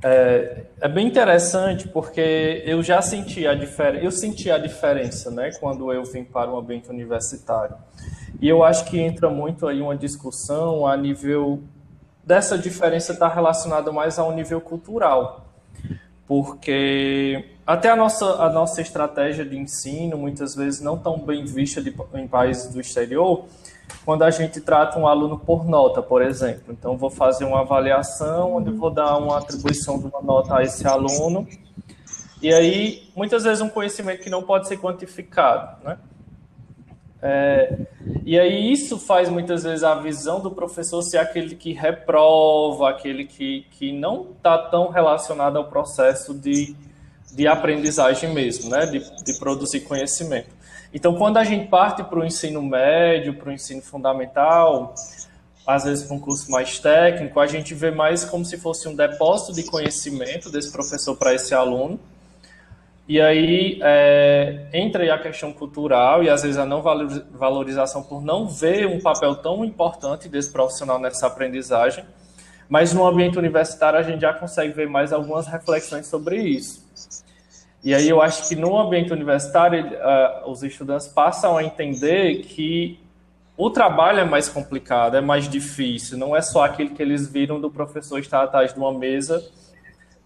É, 0.02 0.64
é, 0.80 0.88
bem 0.88 1.08
interessante 1.08 1.88
porque 1.88 2.62
eu 2.64 2.82
já 2.82 3.02
senti 3.02 3.46
a 3.46 3.54
diferença, 3.54 4.04
eu 4.04 4.12
senti 4.12 4.50
a 4.50 4.58
diferença, 4.58 5.30
né, 5.30 5.50
quando 5.58 5.92
eu 5.92 6.04
vim 6.04 6.24
para 6.24 6.50
o 6.50 6.58
ambiente 6.58 6.88
universitário. 6.88 7.76
E 8.40 8.48
eu 8.48 8.62
acho 8.62 8.84
que 8.84 9.00
entra 9.00 9.28
muito 9.28 9.66
aí 9.66 9.80
uma 9.80 9.96
discussão 9.96 10.86
a 10.86 10.96
nível 10.96 11.62
dessa 12.28 12.58
diferença 12.58 13.12
está 13.12 13.26
relacionada 13.26 13.90
mais 13.90 14.18
ao 14.18 14.30
nível 14.32 14.60
cultural, 14.60 15.46
porque 16.26 17.56
até 17.68 17.90
a 17.90 17.94
nossa, 17.94 18.24
a 18.42 18.48
nossa 18.48 18.80
estratégia 18.80 19.44
de 19.44 19.54
ensino, 19.54 20.16
muitas 20.16 20.54
vezes 20.54 20.80
não 20.80 20.96
tão 20.96 21.18
bem 21.18 21.44
vista 21.44 21.82
de, 21.82 21.94
em 22.14 22.26
países 22.26 22.72
do 22.72 22.80
exterior, 22.80 23.44
quando 24.06 24.22
a 24.22 24.30
gente 24.30 24.58
trata 24.58 24.98
um 24.98 25.06
aluno 25.06 25.38
por 25.38 25.66
nota, 25.66 26.02
por 26.02 26.22
exemplo. 26.22 26.72
Então, 26.72 26.96
vou 26.96 27.10
fazer 27.10 27.44
uma 27.44 27.60
avaliação 27.60 28.56
onde 28.56 28.70
vou 28.70 28.88
dar 28.88 29.18
uma 29.18 29.36
atribuição 29.36 29.98
de 29.98 30.06
uma 30.06 30.22
nota 30.22 30.56
a 30.56 30.62
esse 30.62 30.88
aluno, 30.88 31.46
e 32.40 32.54
aí, 32.54 33.10
muitas 33.14 33.44
vezes, 33.44 33.60
um 33.60 33.68
conhecimento 33.68 34.22
que 34.22 34.30
não 34.30 34.42
pode 34.42 34.66
ser 34.66 34.78
quantificado, 34.78 35.84
né? 35.84 35.98
É, 37.20 37.80
e 38.24 38.38
aí 38.38 38.72
isso 38.72 38.96
faz 38.96 39.28
muitas 39.28 39.64
vezes 39.64 39.84
a 39.84 39.96
visão 39.96 40.40
do 40.40 40.52
professor 40.52 41.02
ser 41.02 41.18
aquele 41.18 41.54
que 41.54 41.74
reprova, 41.74 42.88
aquele 42.88 43.26
que, 43.26 43.66
que 43.72 43.92
não 43.92 44.30
está 44.36 44.56
tão 44.56 44.88
relacionado 44.88 45.58
ao 45.58 45.64
processo 45.64 46.32
de, 46.32 46.76
de 47.32 47.46
aprendizagem 47.46 48.32
mesmo, 48.32 48.70
né? 48.70 48.86
de, 48.86 49.00
de 49.24 49.38
produzir 49.38 49.80
conhecimento. 49.80 50.56
Então, 50.92 51.14
quando 51.14 51.36
a 51.36 51.44
gente 51.44 51.68
parte 51.68 52.02
para 52.02 52.18
o 52.18 52.24
ensino 52.24 52.62
médio, 52.62 53.34
para 53.34 53.50
o 53.50 53.52
ensino 53.52 53.82
fundamental, 53.82 54.94
às 55.66 55.84
vezes 55.84 56.04
para 56.06 56.16
um 56.16 56.20
curso 56.20 56.50
mais 56.50 56.78
técnico, 56.78 57.38
a 57.38 57.46
gente 57.46 57.74
vê 57.74 57.90
mais 57.90 58.24
como 58.24 58.44
se 58.44 58.56
fosse 58.56 58.88
um 58.88 58.96
depósito 58.96 59.52
de 59.52 59.64
conhecimento 59.64 60.50
desse 60.50 60.72
professor 60.72 61.14
para 61.14 61.34
esse 61.34 61.54
aluno, 61.54 62.00
e 63.06 63.20
aí 63.22 63.78
é, 63.82 64.66
entra 64.72 65.02
aí 65.02 65.10
a 65.10 65.18
questão 65.18 65.50
cultural 65.50 66.22
e 66.22 66.28
às 66.28 66.42
vezes 66.42 66.58
a 66.58 66.66
não 66.66 66.82
valorização 66.82 68.02
por 68.02 68.22
não 68.22 68.46
ver 68.46 68.86
um 68.86 69.00
papel 69.00 69.34
tão 69.36 69.64
importante 69.64 70.28
desse 70.28 70.52
profissional 70.52 70.98
nessa 70.98 71.26
aprendizagem. 71.26 72.04
Mas 72.68 72.92
no 72.92 73.06
ambiente 73.06 73.38
universitário 73.38 73.98
a 73.98 74.02
gente 74.02 74.20
já 74.20 74.34
consegue 74.34 74.74
ver 74.74 74.90
mais 74.90 75.10
algumas 75.10 75.46
reflexões 75.46 76.06
sobre 76.06 76.36
isso. 76.36 76.86
E 77.82 77.94
aí 77.94 78.08
eu 78.08 78.20
acho 78.20 78.48
que 78.48 78.56
no 78.56 78.78
ambiente 78.78 79.12
universitário 79.12 79.86
uh, 79.86 80.50
os 80.50 80.62
estudantes 80.62 81.06
passam 81.06 81.56
a 81.56 81.62
entender 81.62 82.42
que 82.42 82.98
o 83.56 83.70
trabalho 83.70 84.20
é 84.20 84.24
mais 84.24 84.48
complicado, 84.48 85.16
é 85.16 85.20
mais 85.20 85.48
difícil, 85.48 86.16
não 86.16 86.36
é 86.36 86.40
só 86.40 86.64
aquilo 86.64 86.90
que 86.90 87.02
eles 87.02 87.28
viram 87.28 87.60
do 87.60 87.70
professor 87.70 88.18
estar 88.18 88.42
atrás 88.42 88.72
de 88.72 88.78
uma 88.78 88.92
mesa 88.92 89.42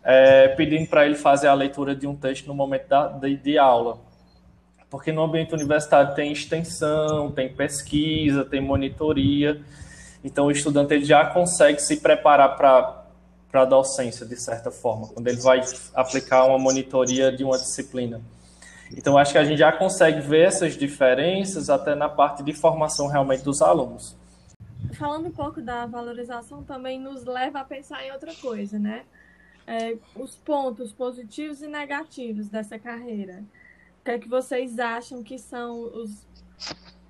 é, 0.04 0.48
pedindo 0.48 0.86
para 0.88 1.06
ele 1.06 1.14
fazer 1.14 1.48
a 1.48 1.54
leitura 1.54 1.94
de 1.94 2.06
um 2.06 2.14
texto 2.14 2.46
no 2.46 2.54
momento 2.54 2.88
da, 2.88 3.08
de, 3.08 3.36
de 3.36 3.58
aula. 3.58 3.98
Porque 4.90 5.10
no 5.10 5.22
ambiente 5.22 5.54
universitário 5.54 6.14
tem 6.14 6.32
extensão, 6.32 7.30
tem 7.30 7.48
pesquisa, 7.48 8.44
tem 8.44 8.60
monitoria. 8.60 9.62
Então 10.22 10.46
o 10.46 10.50
estudante 10.50 10.92
ele 10.92 11.04
já 11.04 11.24
consegue 11.24 11.80
se 11.80 12.00
preparar 12.00 12.56
para 13.52 13.62
a 13.62 13.64
docência, 13.64 14.26
de 14.26 14.36
certa 14.36 14.72
forma, 14.72 15.06
quando 15.08 15.28
ele 15.28 15.40
vai 15.40 15.60
aplicar 15.94 16.46
uma 16.46 16.58
monitoria 16.58 17.30
de 17.30 17.44
uma 17.44 17.56
disciplina. 17.56 18.20
Então 18.90 19.16
acho 19.16 19.32
que 19.32 19.38
a 19.38 19.44
gente 19.44 19.58
já 19.58 19.70
consegue 19.70 20.20
ver 20.20 20.48
essas 20.48 20.76
diferenças 20.76 21.70
até 21.70 21.94
na 21.94 22.08
parte 22.08 22.42
de 22.42 22.52
formação 22.52 23.06
realmente 23.06 23.44
dos 23.44 23.62
alunos. 23.62 24.16
Falando 24.98 25.28
um 25.28 25.32
pouco 25.32 25.62
da 25.62 25.86
valorização, 25.86 26.64
também 26.64 26.98
nos 26.98 27.24
leva 27.24 27.60
a 27.60 27.64
pensar 27.64 28.04
em 28.04 28.10
outra 28.10 28.34
coisa, 28.34 28.78
né? 28.78 29.04
é, 29.66 29.96
os 30.14 30.36
pontos 30.36 30.92
positivos 30.92 31.62
e 31.62 31.68
negativos 31.68 32.48
dessa 32.48 32.78
carreira. 32.78 33.44
O 34.00 34.04
que 34.04 34.10
é 34.10 34.18
que 34.18 34.28
vocês 34.28 34.78
acham 34.78 35.22
que 35.22 35.38
são 35.38 35.80
os 35.80 36.26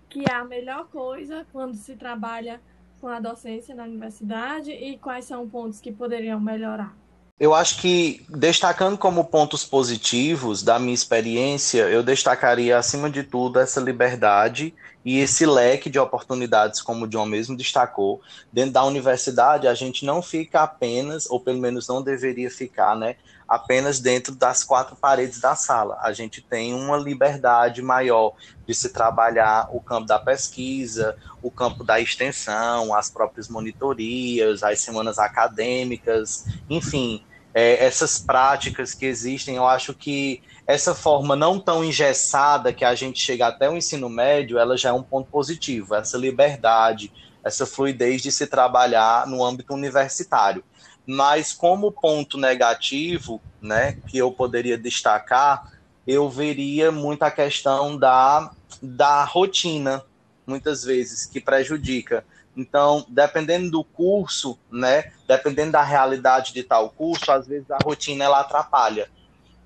que 0.08 0.25
é 0.28 0.34
a 0.34 0.44
melhor 0.44 0.88
coisa 0.88 1.46
quando 1.52 1.75
se 1.75 1.96
trabalha 1.96 2.61
com 3.02 3.09
a 3.09 3.18
docência 3.18 3.75
na 3.75 3.82
universidade 3.82 4.71
e 4.71 4.97
quais 4.97 5.25
são 5.25 5.49
pontos 5.49 5.80
que 5.80 5.90
poderiam 5.90 6.38
melhorar? 6.38 6.97
Eu 7.40 7.52
acho 7.52 7.80
que, 7.80 8.25
destacando 8.28 8.97
como 8.97 9.25
pontos 9.25 9.64
positivos 9.64 10.62
da 10.62 10.78
minha 10.78 10.94
experiência, 10.94 11.88
eu 11.88 12.04
destacaria, 12.04 12.78
acima 12.78 13.11
de 13.11 13.25
tudo, 13.25 13.59
essa 13.59 13.80
liberdade 13.80 14.73
e 15.04 15.18
esse 15.18 15.44
leque 15.44 15.90
de 15.90 15.99
oportunidades, 15.99 16.80
como 16.80 17.04
o 17.04 17.09
John 17.09 17.26
mesmo 17.26 17.56
destacou. 17.56 18.21
Dentro 18.52 18.75
da 18.75 18.85
universidade, 18.85 19.66
a 19.66 19.75
gente 19.75 20.06
não 20.06 20.23
fica 20.23 20.62
apenas, 20.62 21.28
ou 21.28 21.40
pelo 21.40 21.59
menos 21.59 21.88
não 21.88 22.00
deveria 22.00 22.49
ficar, 22.49 22.94
né, 22.94 23.16
apenas 23.52 24.00
dentro 24.00 24.35
das 24.35 24.64
quatro 24.64 24.97
paredes 24.97 25.38
da 25.38 25.54
sala. 25.54 25.99
A 26.00 26.11
gente 26.14 26.40
tem 26.40 26.73
uma 26.73 26.97
liberdade 26.97 27.82
maior 27.82 28.32
de 28.66 28.75
se 28.75 28.88
trabalhar 28.88 29.68
o 29.71 29.78
campo 29.78 30.06
da 30.06 30.18
pesquisa, 30.18 31.14
o 31.42 31.50
campo 31.50 31.85
da 31.85 32.00
extensão, 32.00 32.94
as 32.94 33.11
próprias 33.11 33.50
monitorias, 33.50 34.62
as 34.62 34.80
semanas 34.80 35.18
acadêmicas, 35.18 36.47
enfim, 36.71 37.23
é, 37.52 37.85
essas 37.85 38.18
práticas 38.18 38.94
que 38.94 39.04
existem, 39.04 39.56
eu 39.56 39.66
acho 39.66 39.92
que 39.92 40.42
essa 40.66 40.94
forma 40.94 41.37
não 41.37 41.61
tão 41.61 41.85
engessada 41.85 42.73
que 42.73 42.87
a 42.87 42.94
gente 42.94 43.21
chega 43.21 43.49
até 43.49 43.68
o 43.68 43.76
ensino 43.76 44.09
médio, 44.09 44.59
ela 44.59 44.78
já 44.78 44.88
é 44.88 44.92
um 44.94 45.02
ponto 45.02 45.30
positivo, 45.30 45.94
essa 45.94 46.16
liberdade, 46.16 47.12
essa 47.44 47.66
fluidez 47.66 48.23
de 48.23 48.32
se 48.32 48.47
trabalhar 48.47 49.26
no 49.26 49.44
âmbito 49.44 49.75
universitário. 49.75 50.64
Mas 51.06 51.52
como 51.52 51.90
ponto 51.90 52.38
negativo, 52.38 53.40
né, 53.61 53.99
que 54.06 54.18
eu 54.18 54.30
poderia 54.30 54.78
destacar, 54.78 55.73
eu 56.06 56.28
veria 56.28 56.90
muito 56.90 57.23
a 57.23 57.30
questão 57.30 57.97
da, 57.97 58.50
da 58.80 59.25
rotina, 59.25 60.04
muitas 60.47 60.85
vezes, 60.85 61.26
que 61.26 61.40
prejudica. 61.40 62.25
Então, 62.56 63.04
dependendo 63.09 63.71
do 63.71 63.85
curso, 63.85 64.59
né, 64.71 65.12
dependendo 65.26 65.73
da 65.73 65.82
realidade 65.82 66.52
de 66.52 66.62
tal 66.62 66.90
curso, 66.90 67.32
às 67.32 67.47
vezes 67.47 67.71
a 67.71 67.78
rotina 67.78 68.25
ela 68.25 68.40
atrapalha, 68.40 69.09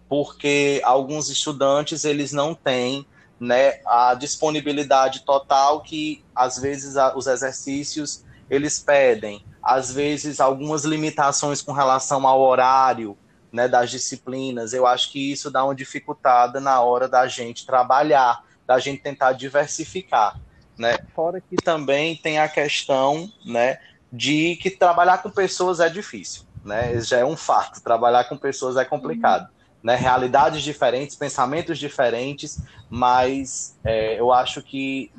porque 0.09 0.81
alguns 0.85 1.29
estudantes 1.29 2.05
eles 2.05 2.33
não 2.33 2.55
têm 2.55 3.05
né, 3.41 3.81
a 3.85 4.15
disponibilidade 4.15 5.25
total 5.25 5.81
que 5.81 6.25
às 6.35 6.59
vezes 6.59 6.95
os 7.15 7.27
exercícios 7.27 8.25
eles 8.49 8.79
pedem 8.79 9.45
às 9.67 9.93
vezes 9.93 10.39
algumas 10.39 10.85
limitações 10.85 11.61
com 11.61 11.73
relação 11.73 12.25
ao 12.25 12.41
horário 12.41 13.19
né, 13.53 13.67
das 13.67 13.91
disciplinas. 13.91 14.73
Eu 14.73 14.87
acho 14.87 15.11
que 15.11 15.33
isso 15.33 15.51
dá 15.51 15.65
uma 15.65 15.75
dificultada 15.75 16.61
na 16.61 16.81
hora 16.81 17.09
da 17.09 17.27
gente 17.27 17.67
trabalhar, 17.67 18.45
da 18.65 18.79
gente 18.79 19.03
tentar 19.03 19.33
diversificar. 19.33 20.41
Né? 20.79 20.97
Fora 21.17 21.41
que 21.41 21.57
também 21.57 22.15
tem 22.15 22.39
a 22.39 22.49
questão 22.49 23.29
né, 23.45 23.79
de 24.13 24.55
que 24.57 24.71
trabalhar 24.71 25.19
com 25.19 25.31
pessoas 25.31 25.81
é 25.81 25.89
difícil. 25.89 26.43
Né? 26.65 27.01
Já 27.01 27.19
é 27.19 27.25
um 27.25 27.37
fato, 27.37 27.83
trabalhar 27.83 28.25
com 28.25 28.37
pessoas 28.37 28.77
é 28.77 28.85
complicado. 28.85 29.49
Né? 29.83 29.97
Realidades 29.97 30.63
diferentes, 30.63 31.17
pensamentos 31.17 31.77
diferentes, 31.77 32.61
mas 32.89 33.77
é, 33.85 34.21
eu 34.21 34.33
acho 34.33 34.63
que 34.63 35.11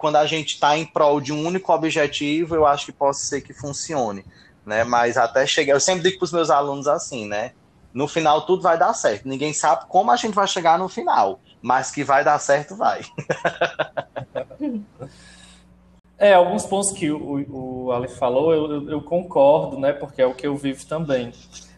quando 0.00 0.16
a 0.16 0.26
gente 0.26 0.54
está 0.54 0.76
em 0.78 0.86
prol 0.86 1.20
de 1.20 1.30
um 1.30 1.46
único 1.46 1.70
objetivo, 1.72 2.54
eu 2.54 2.66
acho 2.66 2.86
que 2.86 2.92
pode 2.92 3.18
ser 3.18 3.42
que 3.42 3.52
funcione, 3.52 4.24
né? 4.64 4.82
Mas 4.82 5.18
até 5.18 5.46
chegar, 5.46 5.74
eu 5.74 5.80
sempre 5.80 6.02
digo 6.04 6.18
para 6.18 6.24
os 6.24 6.32
meus 6.32 6.48
alunos 6.48 6.88
assim, 6.88 7.28
né? 7.28 7.52
No 7.92 8.08
final 8.08 8.46
tudo 8.46 8.62
vai 8.62 8.78
dar 8.78 8.94
certo. 8.94 9.28
Ninguém 9.28 9.52
sabe 9.52 9.84
como 9.88 10.10
a 10.10 10.16
gente 10.16 10.34
vai 10.34 10.48
chegar 10.48 10.78
no 10.78 10.88
final, 10.88 11.38
mas 11.60 11.90
que 11.90 12.02
vai 12.02 12.24
dar 12.24 12.38
certo, 12.38 12.74
vai. 12.74 13.02
é, 16.16 16.32
alguns 16.32 16.64
pontos 16.64 16.92
que 16.92 17.10
o, 17.10 17.84
o 17.86 17.92
Ale 17.92 18.08
falou, 18.08 18.54
eu, 18.54 18.88
eu 18.88 19.02
concordo, 19.02 19.78
né? 19.78 19.92
Porque 19.92 20.22
é 20.22 20.26
o 20.26 20.34
que 20.34 20.46
eu 20.46 20.56
vivo 20.56 20.86
também. 20.86 21.30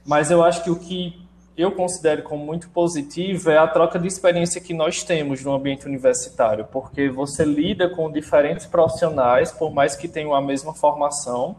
Mas 0.06 0.30
eu 0.30 0.44
acho 0.44 0.62
que 0.62 0.70
o 0.70 0.78
que 0.78 1.20
eu 1.56 1.72
considero 1.72 2.22
como 2.22 2.44
muito 2.44 2.68
positivo 2.70 3.50
é 3.50 3.58
a 3.58 3.66
troca 3.66 3.98
de 3.98 4.06
experiência 4.06 4.60
que 4.60 4.72
nós 4.72 5.02
temos 5.02 5.44
no 5.44 5.52
ambiente 5.52 5.86
universitário, 5.86 6.66
porque 6.70 7.10
você 7.10 7.44
lida 7.44 7.90
com 7.90 8.10
diferentes 8.10 8.66
profissionais, 8.66 9.52
por 9.52 9.72
mais 9.72 9.94
que 9.94 10.08
tenham 10.08 10.34
a 10.34 10.40
mesma 10.40 10.72
formação, 10.74 11.56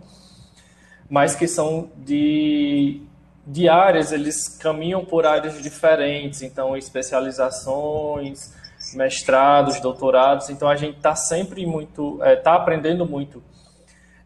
mas 1.09 1.35
que 1.35 1.47
são 1.47 1.89
de, 1.97 3.01
de 3.45 3.69
áreas, 3.69 4.11
eles 4.11 4.47
caminham 4.57 5.05
por 5.05 5.27
áreas 5.27 5.61
diferentes, 5.61 6.41
então 6.41 6.75
especializações, 6.75 8.51
mestrados, 8.95 9.79
doutorados, 9.79 10.49
então 10.49 10.67
a 10.67 10.75
gente 10.75 10.97
está 10.97 11.15
sempre 11.15 11.65
muito, 11.67 12.15
está 12.15 12.29
é, 12.29 12.35
tá 12.35 12.55
aprendendo 12.55 13.05
muito 13.05 13.43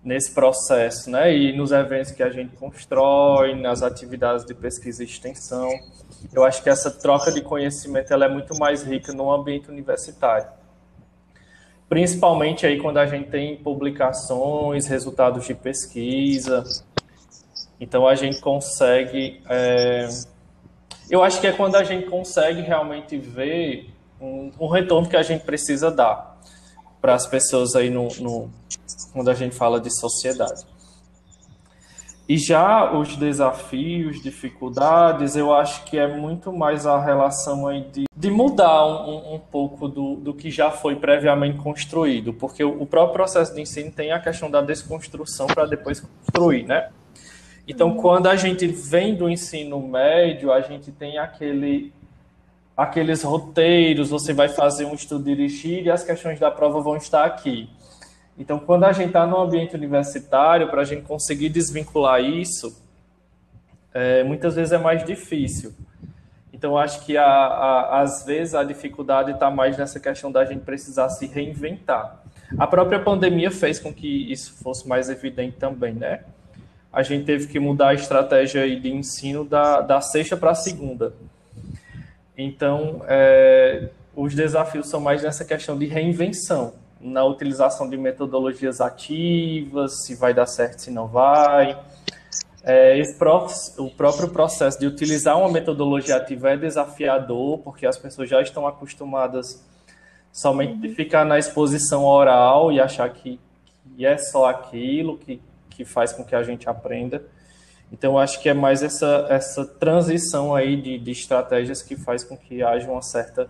nesse 0.08 0.32
processo, 0.32 1.12
né? 1.12 1.36
E 1.36 1.52
nos 1.52 1.74
eventos 1.74 2.12
que 2.12 2.24
a 2.24 2.30
gente 2.30 2.56
constrói, 2.56 3.54
nas 3.54 3.84
atividades 3.84 4.46
de 4.46 4.54
pesquisa 4.54 5.04
e 5.04 5.06
extensão. 5.06 5.70
Eu 6.34 6.46
acho 6.46 6.64
que 6.64 6.70
essa 6.70 6.90
troca 6.90 7.30
de 7.30 7.42
conhecimento 7.42 8.14
ela 8.14 8.24
é 8.24 8.30
muito 8.30 8.58
mais 8.58 8.84
rica 8.84 9.12
no 9.12 9.30
ambiente 9.30 9.70
universitário. 9.70 10.48
Principalmente 11.90 12.66
aí 12.66 12.80
quando 12.80 13.00
a 13.00 13.06
gente 13.06 13.30
tem 13.30 13.58
publicações, 13.58 14.88
resultados 14.88 15.46
de 15.46 15.54
pesquisa. 15.54 16.64
Então 17.78 18.08
a 18.08 18.16
gente 18.16 18.40
consegue. 18.40 19.42
É... 19.50 20.08
Eu 21.10 21.22
acho 21.22 21.42
que 21.42 21.48
é 21.48 21.52
quando 21.52 21.76
a 21.76 21.84
gente 21.84 22.08
consegue 22.08 22.62
realmente 22.62 23.18
ver 23.18 23.90
um, 24.22 24.52
um 24.58 24.68
retorno 24.70 25.10
que 25.10 25.18
a 25.18 25.24
gente 25.24 25.44
precisa 25.44 25.92
dar 25.92 26.37
para 27.02 27.14
as 27.14 27.28
pessoas 27.28 27.76
aí 27.76 27.90
no, 27.90 28.08
no, 28.20 28.50
quando 29.14 29.30
a 29.30 29.34
gente 29.34 29.56
fala 29.56 29.80
de 29.80 29.90
sociedade. 29.90 30.66
E 32.30 32.38
já 32.38 32.92
os 32.92 33.16
desafios, 33.16 34.22
dificuldades, 34.22 35.38
eu 35.38 35.54
acho 35.54 35.86
que 35.86 35.98
é 35.98 36.08
muito 36.08 36.52
mais 36.52 36.86
a 36.86 37.02
relação 37.02 37.68
aí 37.68 37.84
de, 37.84 38.04
de 38.14 38.30
mudar 38.30 38.86
um, 38.86 39.36
um 39.36 39.40
pouco 39.40 39.88
do, 39.88 40.18
do 40.18 40.34
que 40.34 40.52
já 40.52 40.70
foi 40.70 40.98
previamente 40.98 41.58
construído, 41.58 42.34
porque 42.34 42.62
o, 42.66 42.82
o 42.82 42.86
próprio 42.86 43.14
processo 43.14 43.56
de 43.56 43.62
ensino 43.62 43.92
tem 43.92 44.12
a 44.12 44.20
questão 44.20 44.52
da 44.52 44.62
desconstrução 44.62 45.48
para 45.48 45.66
depois 45.66 46.02
construir, 46.02 46.64
né? 46.64 46.90
Então, 47.66 47.96
quando 47.96 48.28
a 48.28 48.36
gente 48.36 48.66
vem 48.66 49.14
do 49.14 49.30
ensino 49.30 49.86
médio, 49.86 50.54
a 50.54 50.62
gente 50.62 50.92
tem 50.92 51.18
aquele, 51.18 51.94
aqueles 52.78 53.24
roteiros, 53.24 54.12
você 54.12 54.34
vai 54.34 54.48
fazer 54.48 54.86
um 54.86 54.94
estudo 54.94 55.24
dirigido 55.24 55.88
e 55.88 55.92
as 55.92 56.04
questões 56.04 56.40
da 56.40 56.52
prova 56.52 56.80
vão 56.80 56.96
estar 56.96 57.26
aqui. 57.26 57.68
Então, 58.38 58.60
quando 58.60 58.84
a 58.84 58.92
gente 58.92 59.08
está 59.08 59.26
no 59.26 59.38
ambiente 59.38 59.76
universitário, 59.76 60.70
para 60.70 60.82
a 60.82 60.86
gente 60.86 61.02
conseguir 61.02 61.50
desvincular 61.50 62.22
isso, 62.22 62.80
é, 63.92 64.24
muitas 64.24 64.54
vezes 64.54 64.72
é 64.72 64.78
mais 64.78 65.04
difícil. 65.04 65.74
Então, 66.54 66.78
acho 66.78 67.04
que 67.04 67.18
a, 67.18 67.26
a, 67.26 68.02
às 68.02 68.24
vezes 68.24 68.54
a 68.54 68.64
dificuldade 68.64 69.32
está 69.32 69.50
mais 69.50 69.76
nessa 69.76 70.00
questão 70.00 70.32
da 70.32 70.46
gente 70.46 70.62
precisar 70.62 71.10
se 71.10 71.26
reinventar. 71.26 72.22
A 72.60 72.68
própria 72.68 73.00
pandemia 73.00 73.50
fez 73.50 73.80
com 73.80 73.92
que 73.92 74.32
isso 74.32 74.54
fosse 74.64 74.88
mais 74.88 75.10
evidente 75.10 75.58
também, 75.58 75.94
né? 75.94 76.22
A 76.94 77.02
gente 77.02 77.26
teve 77.26 77.48
que 77.48 77.60
mudar 77.60 77.90
a 77.90 77.94
estratégia 77.96 78.64
de 78.80 78.90
ensino 78.90 79.44
da, 79.44 79.82
da 79.82 80.00
sexta 80.00 80.38
para 80.38 80.52
a 80.52 80.56
segunda. 80.56 81.14
Então, 82.38 83.02
é, 83.08 83.90
os 84.16 84.36
desafios 84.36 84.88
são 84.88 85.02
mais 85.02 85.24
nessa 85.24 85.44
questão 85.44 85.78
de 85.78 85.86
reinvenção 85.86 86.74
na 87.00 87.24
utilização 87.24 87.90
de 87.90 87.98
metodologias 87.98 88.82
ativas, 88.82 90.06
se 90.06 90.16
vai 90.16 90.34
dar 90.34 90.46
certo, 90.46 90.80
se 90.80 90.92
não 90.92 91.08
vai. 91.08 91.80
É, 92.64 93.02
o 93.78 93.90
próprio 93.92 94.30
processo 94.30 94.80
de 94.80 94.86
utilizar 94.86 95.38
uma 95.38 95.50
metodologia 95.50 96.18
ativa 96.18 96.52
é 96.52 96.58
desafiador, 96.58 97.60
porque 97.60 97.86
as 97.86 97.98
pessoas 97.98 98.30
já 98.30 98.42
estão 98.42 98.68
acostumadas 98.68 99.64
somente 100.32 100.78
de 100.78 100.90
ficar 100.90 101.26
na 101.26 101.40
exposição 101.40 102.04
oral 102.04 102.72
e 102.72 102.80
achar 102.80 103.10
que, 103.10 103.40
que 103.96 104.06
é 104.06 104.18
só 104.18 104.46
aquilo 104.46 105.18
que, 105.18 105.42
que 105.70 105.86
faz 105.86 106.12
com 106.12 106.24
que 106.26 106.36
a 106.36 106.44
gente 106.44 106.68
aprenda. 106.68 107.24
Então, 107.92 108.18
acho 108.18 108.42
que 108.42 108.50
é 108.50 108.54
mais 108.54 108.84
essa, 108.84 109.28
essa 109.30 109.66
transição 109.66 110.54
aí 110.54 110.76
de, 110.76 110.98
de 111.00 111.12
estratégias 111.12 111.82
que 111.82 111.96
faz 111.96 112.24
com 112.24 112.38
que 112.38 112.62
haja 112.62 112.90
uma 112.90 113.02
certa 113.02 113.50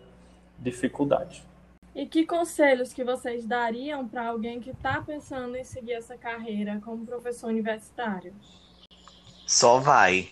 dificuldade. 0.59 1.43
E 1.95 2.05
que 2.05 2.25
conselhos 2.25 2.93
que 2.93 3.03
vocês 3.03 3.45
dariam 3.45 4.07
para 4.07 4.27
alguém 4.27 4.59
que 4.59 4.69
está 4.69 5.01
pensando 5.01 5.55
em 5.55 5.63
seguir 5.63 5.93
essa 5.93 6.15
carreira 6.15 6.79
como 6.85 7.03
professor 7.03 7.47
universitário? 7.47 8.33
Só 9.47 9.79
vai. 9.79 10.29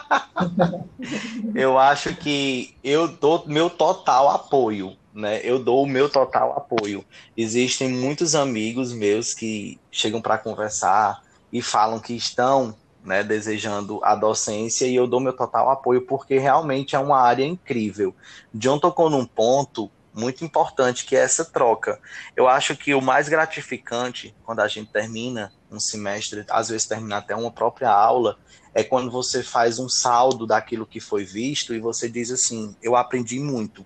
eu 1.54 1.78
acho 1.78 2.14
que 2.14 2.76
eu 2.84 3.08
dou 3.08 3.44
meu 3.46 3.70
total 3.70 4.28
apoio, 4.28 4.96
né? 5.14 5.40
Eu 5.42 5.58
dou 5.58 5.84
o 5.84 5.86
meu 5.86 6.10
total 6.10 6.52
apoio. 6.52 7.04
Existem 7.34 7.88
muitos 7.88 8.34
amigos 8.34 8.92
meus 8.92 9.32
que 9.32 9.80
chegam 9.90 10.20
para 10.20 10.36
conversar 10.36 11.22
e 11.50 11.62
falam 11.62 11.98
que 11.98 12.12
estão 12.12 12.76
né, 13.04 13.22
desejando 13.22 14.00
a 14.04 14.14
docência 14.14 14.86
e 14.86 14.94
eu 14.94 15.06
dou 15.06 15.20
meu 15.20 15.32
total 15.32 15.70
apoio 15.70 16.02
porque 16.02 16.38
realmente 16.38 16.94
é 16.94 16.98
uma 16.98 17.18
área 17.18 17.44
incrível. 17.44 18.14
John 18.52 18.78
tocou 18.78 19.08
num 19.08 19.24
ponto 19.24 19.90
muito 20.12 20.44
importante 20.44 21.04
que 21.04 21.16
é 21.16 21.20
essa 21.20 21.44
troca. 21.44 21.98
Eu 22.36 22.48
acho 22.48 22.76
que 22.76 22.94
o 22.94 23.00
mais 23.00 23.28
gratificante 23.28 24.34
quando 24.44 24.60
a 24.60 24.68
gente 24.68 24.90
termina 24.90 25.52
um 25.70 25.80
semestre, 25.80 26.44
às 26.50 26.68
vezes 26.68 26.86
termina 26.86 27.18
até 27.18 27.34
uma 27.34 27.50
própria 27.50 27.90
aula, 27.90 28.38
é 28.74 28.82
quando 28.82 29.10
você 29.10 29.42
faz 29.42 29.78
um 29.78 29.88
saldo 29.88 30.46
daquilo 30.46 30.86
que 30.86 31.00
foi 31.00 31.24
visto 31.24 31.74
e 31.74 31.80
você 31.80 32.08
diz 32.08 32.30
assim: 32.30 32.74
eu 32.82 32.96
aprendi 32.96 33.38
muito. 33.38 33.84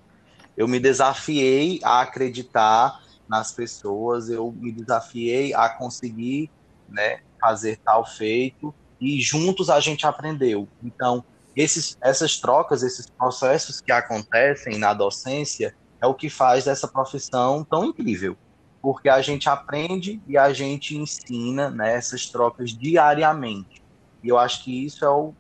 Eu 0.56 0.68
me 0.68 0.78
desafiei 0.78 1.80
a 1.82 2.00
acreditar 2.00 3.02
nas 3.28 3.52
pessoas, 3.52 4.28
eu 4.28 4.52
me 4.52 4.72
desafiei 4.72 5.54
a 5.54 5.68
conseguir 5.68 6.50
né, 6.88 7.20
fazer 7.40 7.78
tal 7.84 8.06
feito 8.06 8.74
e 9.00 9.20
juntos 9.20 9.70
a 9.70 9.80
gente 9.80 10.06
aprendeu. 10.06 10.68
Então, 10.82 11.24
esses, 11.56 11.96
essas 12.00 12.36
trocas, 12.38 12.82
esses 12.82 13.08
processos 13.08 13.80
que 13.80 13.92
acontecem 13.92 14.78
na 14.78 14.92
docência 14.92 15.74
é 16.00 16.06
o 16.06 16.14
que 16.14 16.28
faz 16.28 16.64
dessa 16.64 16.88
profissão 16.88 17.64
tão 17.64 17.86
incrível, 17.86 18.36
porque 18.82 19.08
a 19.08 19.22
gente 19.22 19.48
aprende 19.48 20.20
e 20.26 20.36
a 20.36 20.52
gente 20.52 20.96
ensina 20.96 21.70
né, 21.70 21.94
essas 21.94 22.26
trocas 22.26 22.70
diariamente. 22.70 23.82
E 24.22 24.28
eu 24.28 24.38
acho 24.38 24.64
que 24.64 24.84
isso 24.84 25.04
é 25.04 25.10
o, 25.10 25.32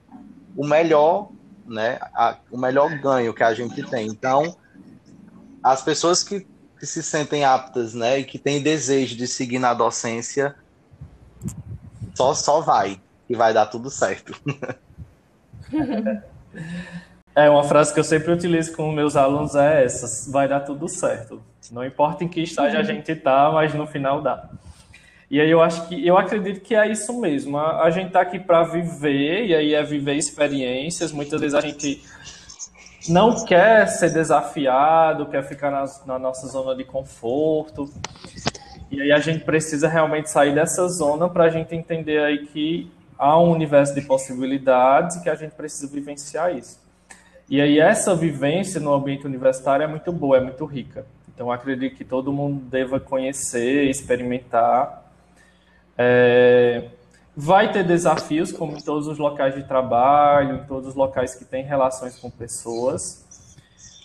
o 0.56 0.66
melhor, 0.66 1.30
né, 1.66 1.98
a, 2.14 2.38
o 2.50 2.58
melhor 2.58 2.96
ganho 2.98 3.34
que 3.34 3.42
a 3.42 3.52
gente 3.52 3.82
tem. 3.82 4.06
Então, 4.06 4.56
as 5.62 5.82
pessoas 5.82 6.22
que, 6.22 6.46
que 6.78 6.86
se 6.86 7.02
sentem 7.02 7.44
aptas, 7.44 7.92
né, 7.92 8.20
e 8.20 8.24
que 8.24 8.38
têm 8.38 8.62
desejo 8.62 9.16
de 9.16 9.26
seguir 9.26 9.58
na 9.58 9.74
docência, 9.74 10.54
só 12.14 12.32
só 12.32 12.60
vai, 12.60 13.00
e 13.28 13.34
vai 13.34 13.52
dar 13.52 13.66
tudo 13.66 13.90
certo. 13.90 14.34
É, 17.36 17.50
uma 17.50 17.64
frase 17.64 17.92
que 17.92 17.98
eu 17.98 18.04
sempre 18.04 18.30
utilizo 18.30 18.76
com 18.76 18.92
meus 18.92 19.16
alunos 19.16 19.56
é 19.56 19.84
essa: 19.84 20.30
vai 20.30 20.46
dar 20.46 20.60
tudo 20.60 20.88
certo. 20.88 21.42
Não 21.72 21.84
importa 21.84 22.22
em 22.22 22.28
que 22.28 22.40
estágio 22.40 22.78
a 22.78 22.80
uhum. 22.80 22.86
gente 22.86 23.10
está, 23.10 23.50
mas 23.50 23.74
no 23.74 23.86
final 23.86 24.22
dá. 24.22 24.48
E 25.28 25.40
aí 25.40 25.50
eu 25.50 25.60
acho 25.60 25.88
que 25.88 26.06
eu 26.06 26.16
acredito 26.16 26.60
que 26.60 26.76
é 26.76 26.88
isso 26.88 27.18
mesmo. 27.20 27.58
A, 27.58 27.82
a 27.82 27.90
gente 27.90 28.08
está 28.08 28.20
aqui 28.20 28.38
para 28.38 28.62
viver, 28.62 29.46
e 29.46 29.54
aí 29.54 29.74
é 29.74 29.82
viver 29.82 30.14
experiências. 30.14 31.10
Muitas 31.10 31.40
vezes 31.40 31.54
a 31.54 31.60
gente 31.60 32.04
não 33.08 33.44
quer 33.44 33.88
ser 33.88 34.12
desafiado, 34.12 35.26
quer 35.26 35.42
ficar 35.42 35.70
na, 35.70 35.84
na 36.06 36.18
nossa 36.18 36.46
zona 36.46 36.76
de 36.76 36.84
conforto. 36.84 37.90
E 38.90 39.00
aí 39.00 39.10
a 39.10 39.18
gente 39.18 39.44
precisa 39.44 39.88
realmente 39.88 40.30
sair 40.30 40.54
dessa 40.54 40.86
zona 40.86 41.28
para 41.28 41.44
a 41.44 41.50
gente 41.50 41.74
entender 41.74 42.22
aí 42.22 42.46
que 42.46 42.92
há 43.18 43.38
um 43.38 43.50
universo 43.50 43.94
de 43.94 44.02
possibilidades 44.02 45.16
e 45.16 45.22
que 45.22 45.30
a 45.30 45.34
gente 45.34 45.52
precisa 45.52 45.90
vivenciar 45.92 46.56
isso. 46.56 46.78
E 47.48 47.60
aí 47.60 47.78
essa 47.78 48.14
vivência 48.14 48.80
no 48.80 48.92
ambiente 48.92 49.26
universitário 49.26 49.84
é 49.84 49.86
muito 49.86 50.10
boa, 50.12 50.38
é 50.38 50.40
muito 50.40 50.64
rica. 50.64 51.06
Então 51.32 51.50
acredito 51.50 51.96
que 51.96 52.04
todo 52.04 52.32
mundo 52.32 52.60
deva 52.64 52.98
conhecer, 52.98 53.84
experimentar. 53.88 55.04
É... 55.96 56.88
Vai 57.36 57.72
ter 57.72 57.82
desafios, 57.84 58.52
como 58.52 58.76
em 58.76 58.80
todos 58.80 59.08
os 59.08 59.18
locais 59.18 59.54
de 59.54 59.64
trabalho, 59.64 60.56
em 60.56 60.64
todos 60.66 60.90
os 60.90 60.94
locais 60.94 61.34
que 61.34 61.44
têm 61.44 61.64
relações 61.64 62.16
com 62.16 62.30
pessoas. 62.30 63.24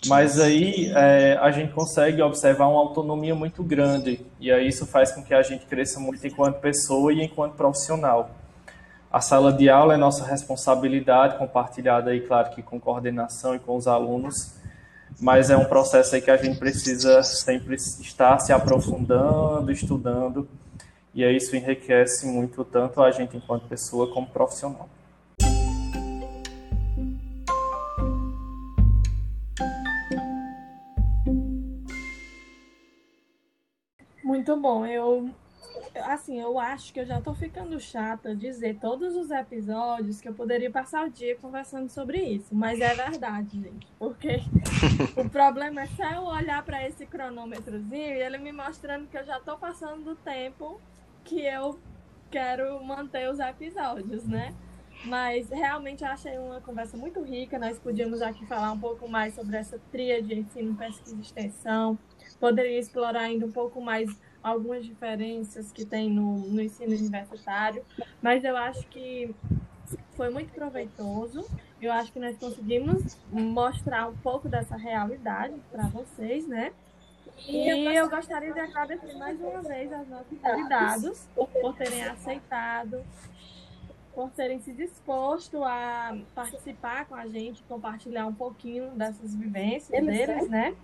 Mas 0.06 0.40
aí 0.40 0.90
é, 0.94 1.38
a 1.40 1.50
gente 1.50 1.72
consegue 1.72 2.22
observar 2.22 2.66
uma 2.68 2.80
autonomia 2.80 3.34
muito 3.34 3.62
grande, 3.62 4.24
e 4.40 4.50
aí 4.50 4.66
isso 4.66 4.86
faz 4.86 5.12
com 5.12 5.22
que 5.22 5.34
a 5.34 5.42
gente 5.42 5.66
cresça 5.66 6.00
muito 6.00 6.26
enquanto 6.26 6.58
pessoa 6.58 7.12
e 7.12 7.22
enquanto 7.22 7.54
profissional. 7.54 8.30
A 9.12 9.20
sala 9.20 9.52
de 9.52 9.68
aula 9.68 9.94
é 9.94 9.96
nossa 9.96 10.24
responsabilidade, 10.24 11.36
compartilhada 11.36 12.12
aí, 12.12 12.20
claro 12.20 12.50
que 12.50 12.62
com 12.62 12.78
coordenação 12.78 13.56
e 13.56 13.58
com 13.58 13.74
os 13.74 13.88
alunos, 13.88 14.54
mas 15.18 15.50
é 15.50 15.56
um 15.56 15.64
processo 15.64 16.14
aí 16.14 16.22
que 16.22 16.30
a 16.30 16.36
gente 16.36 16.60
precisa 16.60 17.20
sempre 17.24 17.74
estar 17.74 18.38
se 18.38 18.52
aprofundando, 18.52 19.72
estudando, 19.72 20.48
e 21.12 21.24
aí 21.24 21.36
isso 21.36 21.56
enriquece 21.56 22.24
muito 22.24 22.64
tanto 22.64 23.02
a 23.02 23.10
gente 23.10 23.36
enquanto 23.36 23.66
pessoa 23.66 24.14
como 24.14 24.28
profissional. 24.28 24.88
Muito 34.22 34.56
bom. 34.56 34.86
Eu 34.86 35.30
assim, 35.96 36.40
eu 36.40 36.58
acho 36.58 36.92
que 36.92 37.00
eu 37.00 37.06
já 37.06 37.20
tô 37.20 37.34
ficando 37.34 37.78
chata 37.80 38.34
dizer 38.34 38.78
todos 38.78 39.16
os 39.16 39.30
episódios 39.30 40.20
que 40.20 40.28
eu 40.28 40.34
poderia 40.34 40.70
passar 40.70 41.06
o 41.06 41.10
dia 41.10 41.36
conversando 41.36 41.88
sobre 41.88 42.18
isso, 42.18 42.54
mas 42.54 42.80
é 42.80 42.94
verdade, 42.94 43.60
gente, 43.60 43.86
porque 43.98 44.40
o 45.16 45.28
problema 45.28 45.82
é 45.82 45.86
só 45.86 46.04
eu 46.10 46.22
olhar 46.22 46.64
para 46.64 46.86
esse 46.86 47.06
cronômetrozinho 47.06 48.14
e 48.14 48.22
ele 48.22 48.38
me 48.38 48.52
mostrando 48.52 49.08
que 49.08 49.18
eu 49.18 49.24
já 49.24 49.40
tô 49.40 49.56
passando 49.56 50.04
do 50.04 50.16
tempo 50.16 50.80
que 51.24 51.40
eu 51.44 51.78
quero 52.30 52.82
manter 52.84 53.28
os 53.28 53.38
episódios, 53.38 54.24
né? 54.26 54.54
Mas 55.04 55.48
realmente 55.48 56.04
eu 56.04 56.10
achei 56.10 56.36
uma 56.38 56.60
conversa 56.60 56.96
muito 56.96 57.22
rica. 57.22 57.58
Nós 57.58 57.78
podíamos 57.78 58.20
aqui 58.20 58.44
falar 58.46 58.72
um 58.72 58.78
pouco 58.78 59.08
mais 59.08 59.34
sobre 59.34 59.56
essa 59.56 59.78
tríade 59.90 60.28
de 60.28 60.34
ensino, 60.34 60.74
pesquisa 60.74 61.16
e 61.16 61.20
extensão. 61.20 61.98
Poderia 62.38 62.78
explorar 62.78 63.22
ainda 63.22 63.46
um 63.46 63.50
pouco 63.50 63.80
mais 63.80 64.10
algumas 64.42 64.84
diferenças 64.84 65.70
que 65.72 65.84
tem 65.84 66.10
no, 66.10 66.38
no 66.38 66.60
ensino 66.60 66.94
universitário, 66.94 67.84
mas 68.22 68.44
eu 68.44 68.56
acho 68.56 68.86
que 68.88 69.34
foi 70.12 70.30
muito 70.30 70.52
proveitoso. 70.52 71.46
Eu 71.80 71.92
acho 71.92 72.12
que 72.12 72.18
nós 72.18 72.36
conseguimos 72.36 73.16
mostrar 73.32 74.08
um 74.08 74.16
pouco 74.16 74.48
dessa 74.48 74.76
realidade 74.76 75.54
para 75.70 75.88
vocês, 75.88 76.46
né? 76.46 76.72
E 77.48 77.96
eu 77.96 78.08
gostaria 78.08 78.52
de 78.52 78.60
agradecer 78.60 79.14
mais 79.16 79.40
uma 79.40 79.62
vez 79.62 79.90
aos 79.92 80.06
nossos 80.08 80.38
convidados 80.38 81.26
por 81.34 81.74
terem 81.74 82.04
aceitado, 82.04 83.02
por 84.14 84.30
terem 84.30 84.60
se 84.60 84.72
disposto 84.72 85.64
a 85.64 86.18
participar 86.34 87.06
com 87.06 87.14
a 87.14 87.26
gente, 87.26 87.62
compartilhar 87.62 88.26
um 88.26 88.34
pouquinho 88.34 88.90
dessas 88.90 89.34
vivências 89.34 90.04
deles, 90.04 90.48
né? 90.50 90.76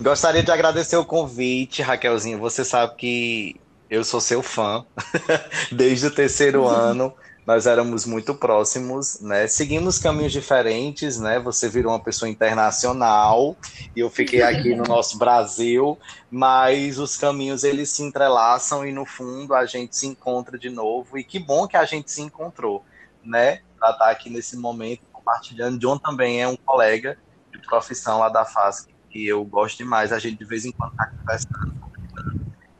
Gostaria 0.00 0.42
de 0.42 0.50
agradecer 0.50 0.96
o 0.96 1.04
convite, 1.04 1.82
Raquelzinho. 1.82 2.38
Você 2.38 2.64
sabe 2.64 2.94
que 2.96 3.60
eu 3.90 4.04
sou 4.04 4.20
seu 4.20 4.42
fã 4.42 4.84
desde 5.72 6.06
o 6.06 6.10
terceiro 6.10 6.66
ano. 6.68 7.12
Nós 7.46 7.66
éramos 7.66 8.04
muito 8.04 8.34
próximos, 8.34 9.20
né? 9.20 9.46
Seguimos 9.46 9.98
caminhos 9.98 10.32
diferentes, 10.32 11.18
né? 11.18 11.40
Você 11.40 11.66
virou 11.66 11.92
uma 11.92 11.98
pessoa 11.98 12.28
internacional 12.28 13.56
e 13.96 14.00
eu 14.00 14.10
fiquei 14.10 14.42
aqui 14.42 14.74
no 14.74 14.84
nosso 14.84 15.16
Brasil, 15.18 15.98
mas 16.30 16.98
os 16.98 17.16
caminhos 17.16 17.64
eles 17.64 17.88
se 17.88 18.02
entrelaçam 18.02 18.86
e 18.86 18.92
no 18.92 19.06
fundo 19.06 19.54
a 19.54 19.64
gente 19.64 19.96
se 19.96 20.06
encontra 20.06 20.58
de 20.58 20.68
novo. 20.68 21.16
E 21.16 21.24
que 21.24 21.38
bom 21.38 21.66
que 21.66 21.76
a 21.76 21.86
gente 21.86 22.10
se 22.10 22.20
encontrou, 22.20 22.84
né? 23.24 23.62
Para 23.80 23.92
estar 23.92 24.10
aqui 24.10 24.28
nesse 24.28 24.54
momento 24.54 25.00
compartilhando. 25.10 25.78
John 25.78 25.96
também 25.96 26.42
é 26.42 26.46
um 26.46 26.56
colega 26.56 27.16
de 27.50 27.58
profissão 27.66 28.18
lá 28.18 28.28
da 28.28 28.44
FASC 28.44 28.97
que 29.10 29.26
eu 29.26 29.44
gosto 29.44 29.78
demais. 29.78 30.12
A 30.12 30.18
gente 30.18 30.38
de 30.38 30.44
vez 30.44 30.64
em 30.64 30.72
quando 30.72 30.92
está 30.92 31.06
conversando. 31.06 31.74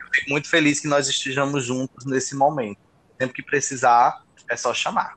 Eu 0.01 0.07
fico 0.12 0.31
muito 0.31 0.49
feliz 0.49 0.81
que 0.81 0.88
nós 0.88 1.09
estejamos 1.09 1.64
juntos 1.64 2.05
nesse 2.07 2.35
momento. 2.35 2.79
Sempre 3.19 3.35
que 3.35 3.43
precisar, 3.43 4.23
é 4.49 4.57
só 4.57 4.73
chamar. 4.73 5.17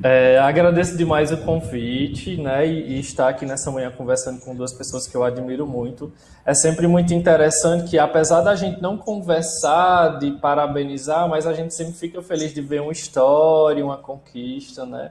É, 0.00 0.38
agradeço 0.38 0.96
demais 0.96 1.32
o 1.32 1.38
convite, 1.38 2.36
né, 2.36 2.64
e, 2.64 2.92
e, 2.92 3.00
estar 3.00 3.28
aqui 3.28 3.44
nessa 3.44 3.68
manhã 3.68 3.90
conversando 3.90 4.40
com 4.40 4.54
duas 4.54 4.72
pessoas 4.72 5.08
que 5.08 5.16
eu 5.16 5.24
admiro 5.24 5.66
muito. 5.66 6.12
É 6.46 6.54
sempre 6.54 6.86
muito 6.86 7.12
interessante 7.12 7.90
que, 7.90 7.98
apesar 7.98 8.42
da 8.42 8.54
gente 8.54 8.80
não 8.80 8.96
conversar, 8.96 10.18
de 10.20 10.30
parabenizar, 10.32 11.28
mas 11.28 11.48
a 11.48 11.52
gente 11.52 11.74
sempre 11.74 11.94
fica 11.94 12.22
feliz 12.22 12.54
de 12.54 12.60
ver 12.60 12.80
uma 12.80 12.92
história, 12.92 13.84
uma 13.84 13.96
conquista, 13.96 14.86
né? 14.86 15.10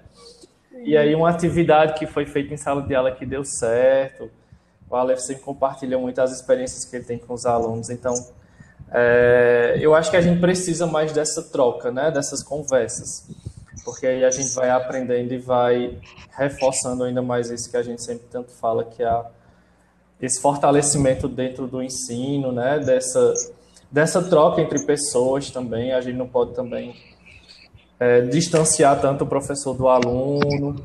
E 0.83 0.95
aí 0.95 1.15
uma 1.15 1.29
atividade 1.29 1.93
que 1.93 2.05
foi 2.05 2.25
feita 2.25 2.53
em 2.53 2.57
sala 2.57 2.81
de 2.81 2.93
aula 2.93 3.11
que 3.11 3.25
deu 3.25 3.43
certo. 3.43 4.29
O 4.89 4.95
Aleph 4.95 5.19
sempre 5.19 5.43
compartilha 5.43 5.97
muito 5.97 6.21
as 6.21 6.31
experiências 6.31 6.85
que 6.85 6.95
ele 6.95 7.05
tem 7.05 7.17
com 7.17 7.33
os 7.33 7.45
alunos. 7.45 7.89
Então, 7.89 8.13
é, 8.91 9.77
eu 9.81 9.93
acho 9.93 10.09
que 10.09 10.17
a 10.17 10.21
gente 10.21 10.39
precisa 10.39 10.85
mais 10.85 11.11
dessa 11.11 11.43
troca, 11.43 11.91
né? 11.91 12.09
Dessas 12.09 12.41
conversas. 12.41 13.27
Porque 13.83 14.07
aí 14.07 14.23
a 14.23 14.31
gente 14.31 14.53
vai 14.53 14.69
aprendendo 14.69 15.33
e 15.33 15.37
vai 15.37 15.97
reforçando 16.37 17.03
ainda 17.03 17.21
mais 17.21 17.49
isso 17.49 17.69
que 17.69 17.77
a 17.77 17.83
gente 17.83 18.01
sempre 18.01 18.27
tanto 18.29 18.51
fala, 18.51 18.83
que 18.83 19.03
é 19.03 19.25
esse 20.21 20.41
fortalecimento 20.41 21.27
dentro 21.27 21.67
do 21.67 21.81
ensino, 21.81 22.51
né? 22.51 22.79
Dessa, 22.79 23.33
dessa 23.91 24.21
troca 24.23 24.61
entre 24.61 24.79
pessoas 24.85 25.49
também. 25.51 25.91
A 25.91 26.01
gente 26.01 26.15
não 26.15 26.27
pode 26.27 26.53
também 26.53 26.95
é, 27.99 28.21
distanciar 28.21 28.99
tanto 29.01 29.23
o 29.23 29.27
professor 29.27 29.73
do 29.73 29.87
aluno. 29.87 30.75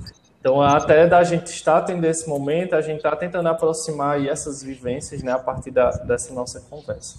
Então, 0.41 0.61
até 0.61 1.07
da 1.07 1.23
gente 1.23 1.49
estar 1.49 1.83
tendo 1.83 2.05
esse 2.05 2.29
momento, 2.29 2.75
a 2.75 2.81
gente 2.81 2.97
está 2.97 3.15
tentando 3.15 3.49
aproximar 3.49 4.25
essas 4.27 4.63
vivências 4.63 5.23
né, 5.23 5.33
a 5.33 5.39
partir 5.39 5.71
da, 5.71 5.91
dessa 5.91 6.35
nossa 6.35 6.61
conversa. 6.61 7.17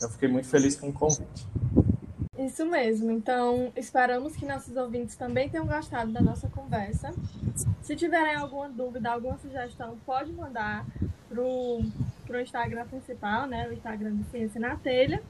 Eu 0.00 0.08
fiquei 0.10 0.28
muito 0.28 0.48
feliz 0.48 0.76
com 0.76 0.88
o 0.88 0.92
convite. 0.92 1.46
Isso 2.38 2.64
mesmo. 2.64 3.10
Então, 3.10 3.70
esperamos 3.76 4.34
que 4.34 4.46
nossos 4.46 4.74
ouvintes 4.74 5.14
também 5.14 5.48
tenham 5.48 5.66
gostado 5.66 6.10
da 6.10 6.22
nossa 6.22 6.48
conversa. 6.48 7.12
Se 7.82 7.94
tiverem 7.94 8.34
alguma 8.34 8.68
dúvida, 8.68 9.10
alguma 9.10 9.36
sugestão, 9.38 9.98
pode 10.06 10.32
mandar 10.32 10.86
pro, 11.28 11.80
pro 12.26 12.40
Instagram 12.40 12.86
principal, 12.86 13.46
né? 13.46 13.68
O 13.68 13.72
Instagram 13.74 14.14
do 14.14 14.24
Ciência 14.30 14.58
na 14.58 14.76
Telha. 14.76 15.22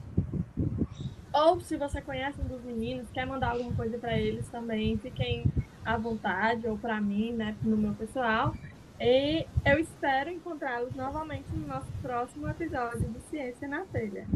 Ou 1.33 1.61
se 1.61 1.77
você 1.77 2.01
conhece 2.01 2.41
um 2.41 2.45
dos 2.45 2.63
meninos, 2.63 3.07
quer 3.13 3.27
mandar 3.27 3.51
alguma 3.53 3.73
coisa 3.73 3.97
para 3.99 4.19
eles 4.19 4.49
também, 4.49 4.99
fiquem 4.99 5.45
à 5.85 5.97
vontade, 5.97 6.67
ou 6.67 6.77
para 6.77 7.01
mim, 7.01 7.33
né, 7.33 7.55
no 7.63 7.77
meu 7.77 7.95
pessoal. 7.95 8.55
E 9.01 9.47
eu 9.65 9.79
espero 9.79 10.29
encontrá-los 10.29 10.95
novamente 10.95 11.47
no 11.53 11.67
nosso 11.67 11.87
próximo 12.03 12.49
episódio 12.49 13.01
do 13.09 13.21
Ciência 13.31 13.67
na 13.67 13.81
Telha. 13.93 14.27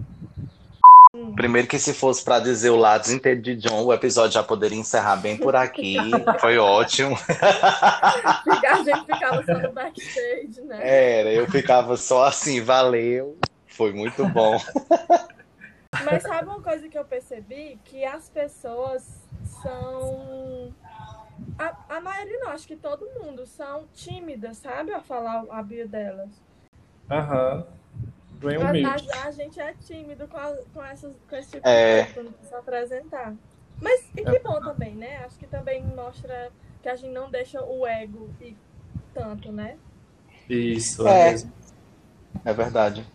Primeiro 1.36 1.68
que 1.68 1.78
se 1.78 1.94
fosse 1.94 2.24
para 2.24 2.40
dizer 2.40 2.70
o 2.70 2.76
lado 2.76 3.08
inteiro 3.12 3.40
de 3.40 3.54
John, 3.54 3.84
o 3.84 3.92
episódio 3.92 4.32
já 4.32 4.42
poderia 4.42 4.78
encerrar 4.78 5.16
bem 5.16 5.36
por 5.36 5.54
aqui. 5.54 5.96
Foi 6.40 6.58
ótimo. 6.58 7.16
a 7.40 8.82
gente 8.82 9.06
ficava 9.06 9.44
só 9.44 9.54
no 9.58 9.72
backstage, 9.72 10.60
né? 10.62 10.80
Era, 10.80 11.32
eu 11.32 11.48
ficava 11.48 11.96
só 11.96 12.24
assim, 12.24 12.60
valeu. 12.60 13.36
Foi 13.68 13.92
muito 13.92 14.26
bom. 14.28 14.58
Mas 16.04 16.22
sabe 16.22 16.48
uma 16.48 16.60
coisa 16.60 16.88
que 16.88 16.98
eu 16.98 17.04
percebi? 17.04 17.78
Que 17.84 18.04
as 18.04 18.28
pessoas 18.28 19.28
são. 19.62 20.74
A, 21.58 21.96
a 21.96 22.00
maioria, 22.00 22.38
não, 22.40 22.50
acho 22.50 22.66
que 22.66 22.76
todo 22.76 23.06
mundo, 23.20 23.46
são 23.46 23.86
tímidas, 23.92 24.58
sabe? 24.58 24.92
A 24.92 25.00
falar 25.00 25.44
a 25.50 25.62
bio 25.62 25.88
delas. 25.88 26.30
Aham. 27.10 27.56
Uhum. 27.58 27.74
A, 28.44 29.22
a, 29.22 29.28
a, 29.28 29.30
gente 29.30 29.58
é 29.58 29.72
tímido 29.72 30.28
com, 30.28 30.36
a, 30.36 30.54
com, 30.74 30.84
essas, 30.84 31.16
com 31.28 31.36
esse 31.36 31.52
tipo 31.52 31.66
é. 31.66 32.02
de 32.02 32.12
coisa 32.12 32.30
quando 32.30 32.46
se 32.46 32.54
apresentar. 32.54 33.34
Mas 33.80 34.06
e 34.16 34.22
que 34.22 34.38
bom 34.40 34.60
também, 34.60 34.94
né? 34.94 35.24
Acho 35.24 35.38
que 35.38 35.46
também 35.46 35.82
mostra 35.82 36.50
que 36.82 36.88
a 36.88 36.96
gente 36.96 37.12
não 37.12 37.30
deixa 37.30 37.62
o 37.62 37.86
ego 37.86 38.28
ir 38.40 38.56
tanto, 39.14 39.50
né? 39.50 39.78
Isso, 40.48 41.06
é, 41.08 41.28
é 41.28 41.30
mesmo. 41.30 41.52
É 42.44 42.52
verdade. 42.52 43.06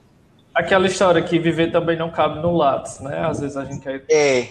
Aquela 0.59 0.87
história 0.87 1.21
que 1.21 1.39
viver 1.39 1.71
também 1.71 1.95
não 1.95 2.11
cabe 2.11 2.41
no 2.41 2.51
lápis, 2.51 2.99
né? 2.99 3.25
Às 3.25 3.39
vezes 3.39 3.55
a 3.55 3.63
gente 3.63 3.79
quer 3.79 4.03
é. 4.09 4.49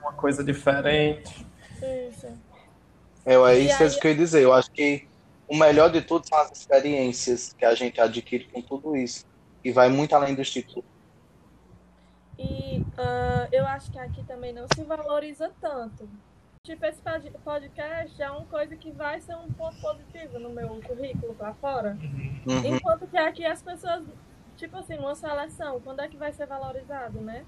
uma 0.00 0.12
coisa 0.12 0.42
diferente. 0.42 1.46
Isso. 2.10 2.26
É, 3.24 3.34
é 3.34 3.58
isso 3.60 3.80
aí... 3.80 4.00
que 4.00 4.06
eu 4.08 4.10
ia 4.10 4.16
dizer. 4.16 4.42
Eu 4.42 4.52
acho 4.52 4.68
que 4.72 5.06
o 5.46 5.56
melhor 5.56 5.88
de 5.88 6.02
tudo 6.02 6.26
são 6.26 6.36
as 6.40 6.50
experiências 6.50 7.52
que 7.52 7.64
a 7.64 7.76
gente 7.76 8.00
adquire 8.00 8.48
com 8.52 8.60
tudo 8.60 8.96
isso. 8.96 9.24
E 9.62 9.70
vai 9.70 9.88
muito 9.88 10.16
além 10.16 10.34
do 10.34 10.40
instituto. 10.40 10.84
E 12.36 12.80
uh, 12.80 13.48
eu 13.52 13.64
acho 13.66 13.88
que 13.92 14.00
aqui 14.00 14.24
também 14.24 14.52
não 14.52 14.66
se 14.74 14.82
valoriza 14.82 15.52
tanto. 15.60 16.08
Tipo, 16.64 16.86
esse 16.86 17.00
podcast 17.44 18.20
é 18.20 18.28
uma 18.28 18.44
coisa 18.46 18.74
que 18.74 18.90
vai 18.90 19.20
ser 19.20 19.36
um 19.36 19.46
ponto 19.52 19.80
positivo 19.80 20.40
no 20.40 20.50
meu 20.50 20.80
currículo 20.84 21.34
para 21.34 21.54
fora. 21.54 21.96
Uhum. 22.44 22.74
Enquanto 22.74 23.06
que 23.06 23.16
aqui 23.16 23.44
as 23.46 23.62
pessoas 23.62 24.02
tipo 24.56 24.76
assim, 24.76 24.96
uma 24.96 25.14
seleção, 25.14 25.80
quando 25.84 26.00
é 26.00 26.08
que 26.08 26.16
vai 26.16 26.32
ser 26.32 26.46
valorizado, 26.46 27.20
né? 27.20 27.44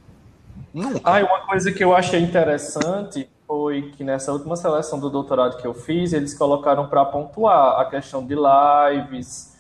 Nunca. 0.73 1.01
Ah, 1.05 1.21
uma 1.21 1.47
coisa 1.47 1.73
que 1.73 1.83
eu 1.83 1.95
achei 1.95 2.21
interessante 2.21 3.29
foi 3.47 3.91
que 3.93 4.05
nessa 4.05 4.33
última 4.33 4.57
seleção 4.57 5.01
do 5.01 5.09
doutorado 5.09 5.57
que 5.57 5.67
eu 5.67 5.73
fiz, 5.73 6.13
eles 6.13 6.35
colocaram 6.35 6.87
para 6.87 7.05
pontuar 7.07 7.81
a 7.81 7.85
questão 7.87 8.25
de 8.25 8.35
lives, 8.35 9.57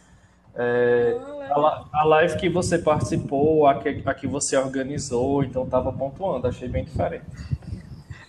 é, 0.54 1.16
ah, 1.50 1.84
a, 1.92 2.00
a, 2.00 2.04
live 2.04 2.36
que 2.36 2.48
você 2.48 2.78
participou, 2.78 3.66
a 3.66 3.76
que, 3.76 4.02
a 4.04 4.14
que 4.14 4.26
você 4.26 4.56
organizou, 4.56 5.42
então 5.42 5.64
estava 5.64 5.92
pontuando, 5.92 6.46
achei 6.46 6.68
bem 6.68 6.84
diferente. 6.84 7.24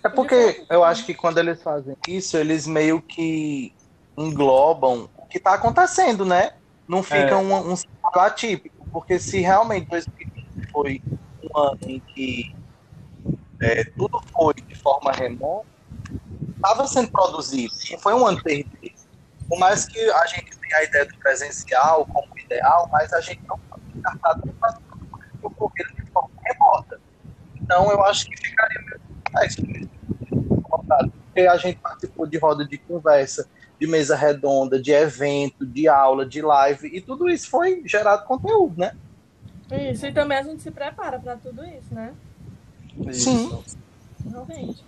É 0.01 0.07
porque 0.07 0.65
eu 0.69 0.83
acho 0.83 1.05
que 1.05 1.13
quando 1.13 1.39
eles 1.39 1.61
fazem 1.61 1.95
isso, 2.07 2.37
eles 2.37 2.65
meio 2.65 3.01
que 3.01 3.73
englobam 4.17 5.09
o 5.17 5.25
que 5.25 5.37
está 5.37 5.55
acontecendo, 5.55 6.23
né? 6.23 6.51
Não 6.87 7.03
fica 7.03 7.31
é. 7.31 7.35
um, 7.35 7.73
um 7.73 7.75
atípico. 8.15 8.78
Porque 8.91 9.19
se 9.19 9.39
realmente 9.39 9.87
2020 9.89 10.71
foi 10.71 11.01
um 11.43 11.57
ano 11.57 11.79
em 11.85 11.99
que 11.99 12.55
é, 13.61 13.83
tudo 13.83 14.21
foi 14.31 14.53
de 14.53 14.75
forma 14.75 15.11
remota, 15.11 15.67
estava 16.55 16.87
sendo 16.87 17.11
produzido, 17.11 17.73
não 17.91 17.99
foi 17.99 18.13
um 18.13 18.25
ano 18.25 18.41
terrível. 18.41 18.71
Por 19.47 19.59
mais 19.59 19.85
que 19.85 19.99
a 19.99 20.25
gente 20.27 20.57
tenha 20.57 20.77
a 20.77 20.83
ideia 20.83 21.05
do 21.05 21.17
presencial 21.17 22.05
como 22.05 22.37
ideal, 22.37 22.87
mas 22.91 23.11
a 23.13 23.21
gente 23.21 23.41
não 23.47 23.57
pode 23.59 23.83
descartar 23.93 24.39
o 25.41 25.47
ocorrido 25.47 25.93
de 25.95 26.05
forma 26.11 26.29
remota. 26.43 27.01
Então, 27.55 27.91
eu 27.91 28.03
acho 28.03 28.25
que 28.27 28.37
ficaria 28.37 28.81
mesmo 28.81 29.09
porque 31.39 31.47
a 31.47 31.57
gente 31.57 31.79
participou 31.79 32.27
de 32.27 32.37
roda 32.37 32.65
de 32.65 32.77
conversa, 32.77 33.47
de 33.79 33.87
mesa 33.87 34.15
redonda, 34.15 34.81
de 34.81 34.91
evento, 34.91 35.65
de 35.65 35.87
aula, 35.87 36.25
de 36.25 36.41
live, 36.41 36.89
e 36.93 36.99
tudo 36.99 37.29
isso 37.29 37.49
foi 37.49 37.81
gerado 37.85 38.25
conteúdo, 38.25 38.77
né? 38.77 38.91
Isso, 39.91 40.05
e 40.05 40.11
também 40.11 40.37
a 40.37 40.43
gente 40.43 40.61
se 40.61 40.71
prepara 40.71 41.19
para 41.19 41.37
tudo 41.37 41.63
isso, 41.63 41.93
né? 41.93 42.13
Sim. 43.11 43.63
Realmente. 44.29 44.83